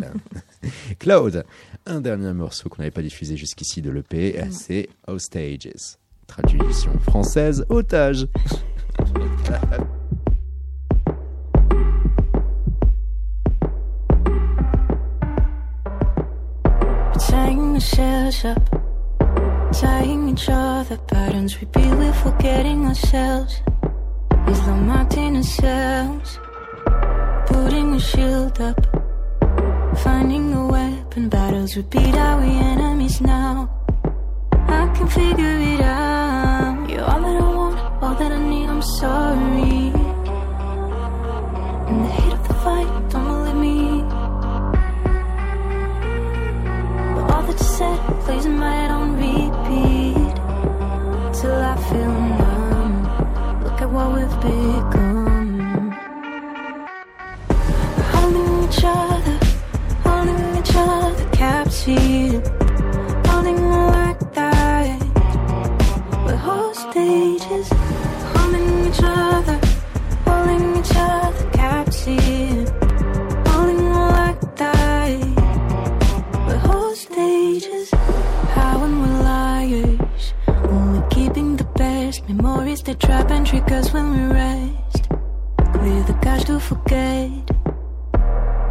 [0.98, 1.44] Claude,
[1.86, 5.98] un dernier morceau qu'on n'avait pas diffusé jusqu'ici de l'EP, c'est Hostages.
[6.28, 8.28] Traduction française, otage.
[17.18, 17.76] Tying
[18.44, 18.62] up,
[20.30, 21.90] each other patterns repeat.
[22.00, 23.62] We're forgetting ourselves.
[24.66, 26.38] Marked in ourselves,
[27.46, 28.78] putting a shield up,
[29.98, 31.28] finding a weapon.
[31.28, 32.12] Battles repeat.
[32.12, 33.77] We enemies now?
[34.68, 36.88] I can figure it out.
[36.90, 38.68] You're all that I want, all that I need.
[38.68, 39.92] I'm sorry.
[41.88, 43.78] In the heat of the fight, don't believe me.
[47.14, 50.34] But all that you said plays in my head on repeat
[51.40, 52.94] till I feel numb.
[53.64, 55.92] Look at what we've become.
[58.12, 59.36] Holding each other,
[60.04, 62.37] holding each other captive,
[83.58, 85.08] triggers when we rest.
[85.72, 87.30] Clear the cache to forget.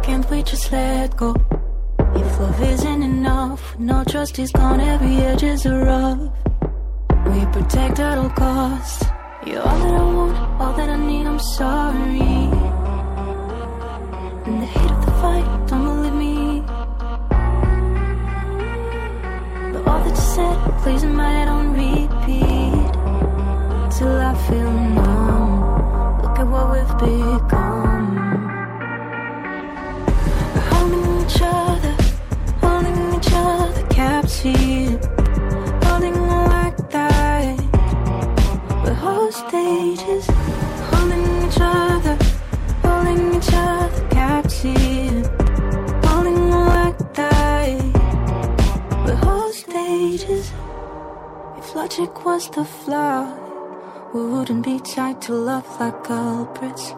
[0.02, 1.34] Can't we just let go?
[2.14, 6.32] If love isn't enough, no trust is gone, every edge is a rough.
[7.26, 9.04] We protect at all costs.
[9.46, 12.32] You're all that I want, all that I need, I'm sorry.
[14.48, 16.62] In the heat of the fight, don't believe me.
[19.72, 21.48] But all that you said plays in my head
[51.98, 53.47] logic was the flaw,
[54.14, 56.94] wouldn't be tied to love like culprits.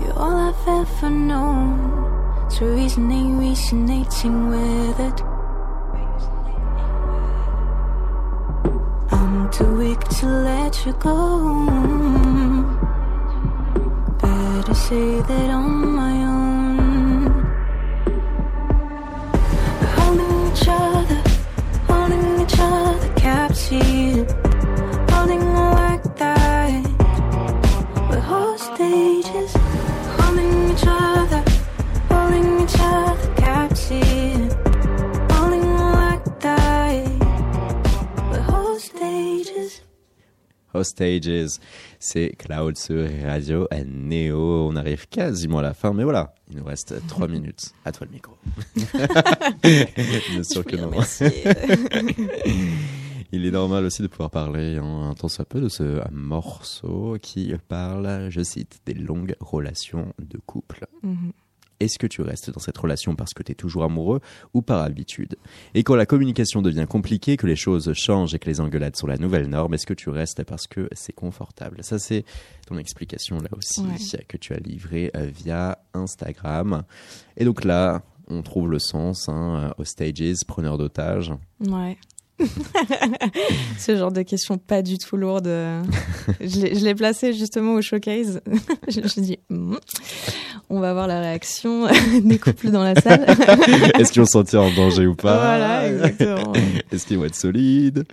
[0.00, 2.50] You're all I've ever known.
[2.50, 5.22] So reasoning, resonating with it.
[9.10, 11.66] I'm too weak to let you go.
[14.20, 15.97] Better say that on
[40.98, 41.60] Hostages,
[42.00, 44.66] c'est Cloud sur Radio Neo.
[44.68, 47.72] On arrive quasiment à la fin, mais voilà, il nous reste 3 minutes.
[47.84, 48.36] À toi le micro.
[49.62, 50.90] Bien sûr que non.
[53.30, 57.16] Il est normal aussi de pouvoir parler hein, un tant soit peu de ce morceau
[57.20, 60.86] qui parle, je cite, des longues relations de couple.
[61.02, 61.32] Mhm.
[61.80, 64.20] Est-ce que tu restes dans cette relation parce que tu es toujours amoureux
[64.54, 65.36] ou par habitude?
[65.74, 69.06] Et quand la communication devient compliquée, que les choses changent et que les engueulades sont
[69.06, 71.78] la nouvelle norme, est-ce que tu restes parce que c'est confortable?
[71.82, 72.24] Ça, c'est
[72.66, 74.24] ton explication là aussi Ouais.
[74.26, 76.82] que tu as livrée euh, via Instagram.
[77.36, 81.32] Et donc là, on trouve le sens hein, aux stages, preneur d'otages.
[81.66, 81.96] Ouais.
[83.78, 85.46] Ce genre de questions pas du tout lourdes.
[86.40, 88.40] Je l'ai placé justement au showcase.
[88.88, 89.76] Je me suis dit, hmm,
[90.70, 91.86] on va voir la réaction
[92.22, 93.26] des couples dans la salle.
[93.98, 96.52] Est-ce qu'ils vont se sentir en danger ou pas Voilà, exactement.
[96.92, 98.04] Est-ce qu'ils vont être solides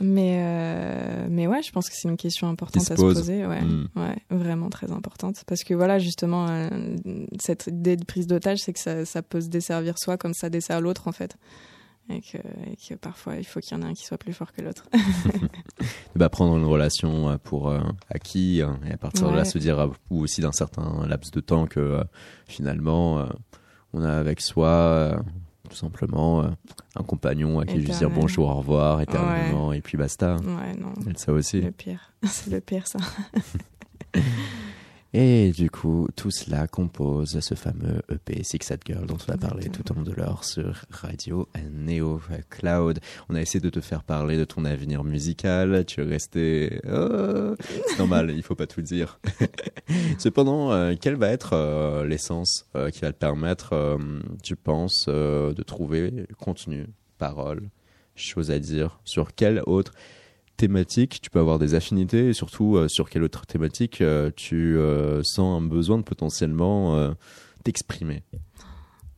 [0.00, 3.14] Mais, euh, mais ouais, je pense que c'est une question importante se à se pose.
[3.18, 3.46] poser.
[3.46, 3.88] Ouais, Mm.
[3.96, 5.42] ouais, vraiment très importante.
[5.46, 6.68] Parce que voilà, justement, euh,
[7.40, 10.48] cette idée de prise d'otage, c'est que ça, ça peut se desservir soi comme ça
[10.50, 11.36] dessert l'autre, en fait.
[12.10, 14.32] Et que, et que parfois, il faut qu'il y en ait un qui soit plus
[14.32, 14.88] fort que l'autre.
[16.16, 19.58] bah, prendre une relation euh, pour euh, acquis euh, et à partir de là se
[19.58, 22.04] dire euh, ou aussi d'un certain laps de temps que euh,
[22.46, 23.26] finalement euh,
[23.92, 25.22] on a avec soi
[25.68, 26.42] tout simplement
[26.96, 30.92] un compagnon à qui juste dire bonjour au revoir éternellement et puis basta Ouais, non.
[31.08, 32.12] Et ça aussi Le pire.
[32.24, 32.98] C'est le pire, ça.
[35.12, 39.36] et du coup tout cela compose ce fameux EP Six Sad Girl dont on a
[39.36, 43.00] parlé tout au long de l'heure sur Radio Neo Cloud.
[43.28, 45.84] On a essayé de te faire parler de ton avenir musical.
[45.84, 47.54] Tu es resté Oh,
[47.88, 49.20] c'est normal il faut pas tout dire.
[50.18, 53.98] Cependant, euh, quelle va être euh, l'essence euh, qui va te permettre, euh,
[54.42, 56.86] tu penses, euh, de trouver contenu,
[57.18, 57.68] parole,
[58.14, 59.92] choses à dire Sur quelle autre
[60.60, 64.76] thématique tu peux avoir des affinités et surtout euh, sur quelle autre thématique euh, tu
[64.76, 67.14] euh, sens un besoin de potentiellement
[67.64, 68.22] t'exprimer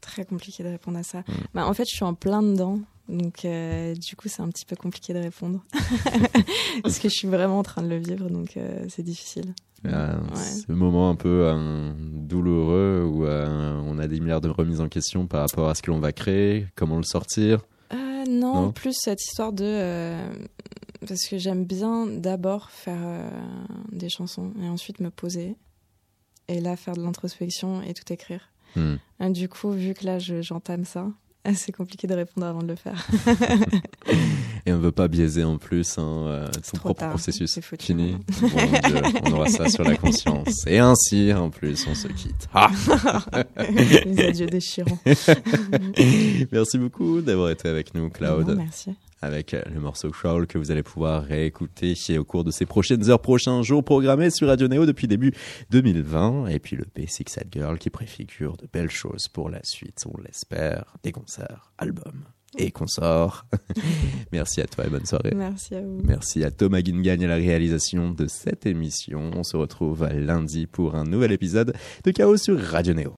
[0.01, 1.21] Très compliqué de répondre à ça.
[1.21, 1.33] Mm.
[1.55, 2.81] Bah, en fait, je suis en plein dedans.
[3.09, 5.61] Donc, du coup, c'est un petit peu compliqué de répondre.
[6.83, 9.55] Parce que je suis vraiment en train de le vivre, donc c'est difficile.
[9.87, 10.63] Euh, Ouais.
[10.67, 14.89] Ce moment un peu euh, douloureux où euh, on a des milliards de remises en
[14.89, 17.61] question par rapport à ce que l'on va créer, comment le sortir.
[18.29, 20.15] Non, Non plus cette histoire de.
[21.07, 23.29] Parce que j'aime bien d'abord faire euh,
[23.91, 25.57] des chansons et ensuite me poser.
[26.49, 28.51] Et là, faire de l'introspection et tout écrire.
[28.77, 28.95] Hmm.
[29.21, 31.09] Euh, du coup, vu que là, je- j'entame ça,
[31.55, 33.07] c'est compliqué de répondre avant de le faire.
[34.65, 37.51] Et on veut pas biaiser en plus hein, euh, trop propre tard, processus.
[37.51, 38.13] c'est foutu, Fini.
[38.41, 40.65] Bon Dieu, on aura ça sur la conscience.
[40.69, 42.49] Et ainsi, en plus, on se quitte.
[42.55, 42.71] Ah
[44.07, 44.99] Les adieux déchirants.
[46.53, 48.47] merci beaucoup d'avoir été avec nous, Cloud.
[48.51, 48.93] Non, merci.
[49.23, 53.23] Avec le morceau Crawl que vous allez pouvoir réécouter au cours de ces prochaines heures,
[53.23, 55.33] prochains jours programmés sur Radio Neo depuis début
[55.71, 56.49] 2020.
[56.49, 60.21] Et puis le Basic Sad Girl qui préfigure de belles choses pour la suite, on
[60.21, 60.97] l'espère.
[61.05, 62.25] Des concerts, albums
[62.59, 63.47] et consorts.
[64.33, 65.33] Merci à toi et bonne soirée.
[65.35, 66.01] Merci à vous.
[66.05, 69.31] Merci à Thomas Guingagne à la réalisation de cette émission.
[69.35, 73.11] On se retrouve lundi pour un nouvel épisode de Chaos sur Radio Néo.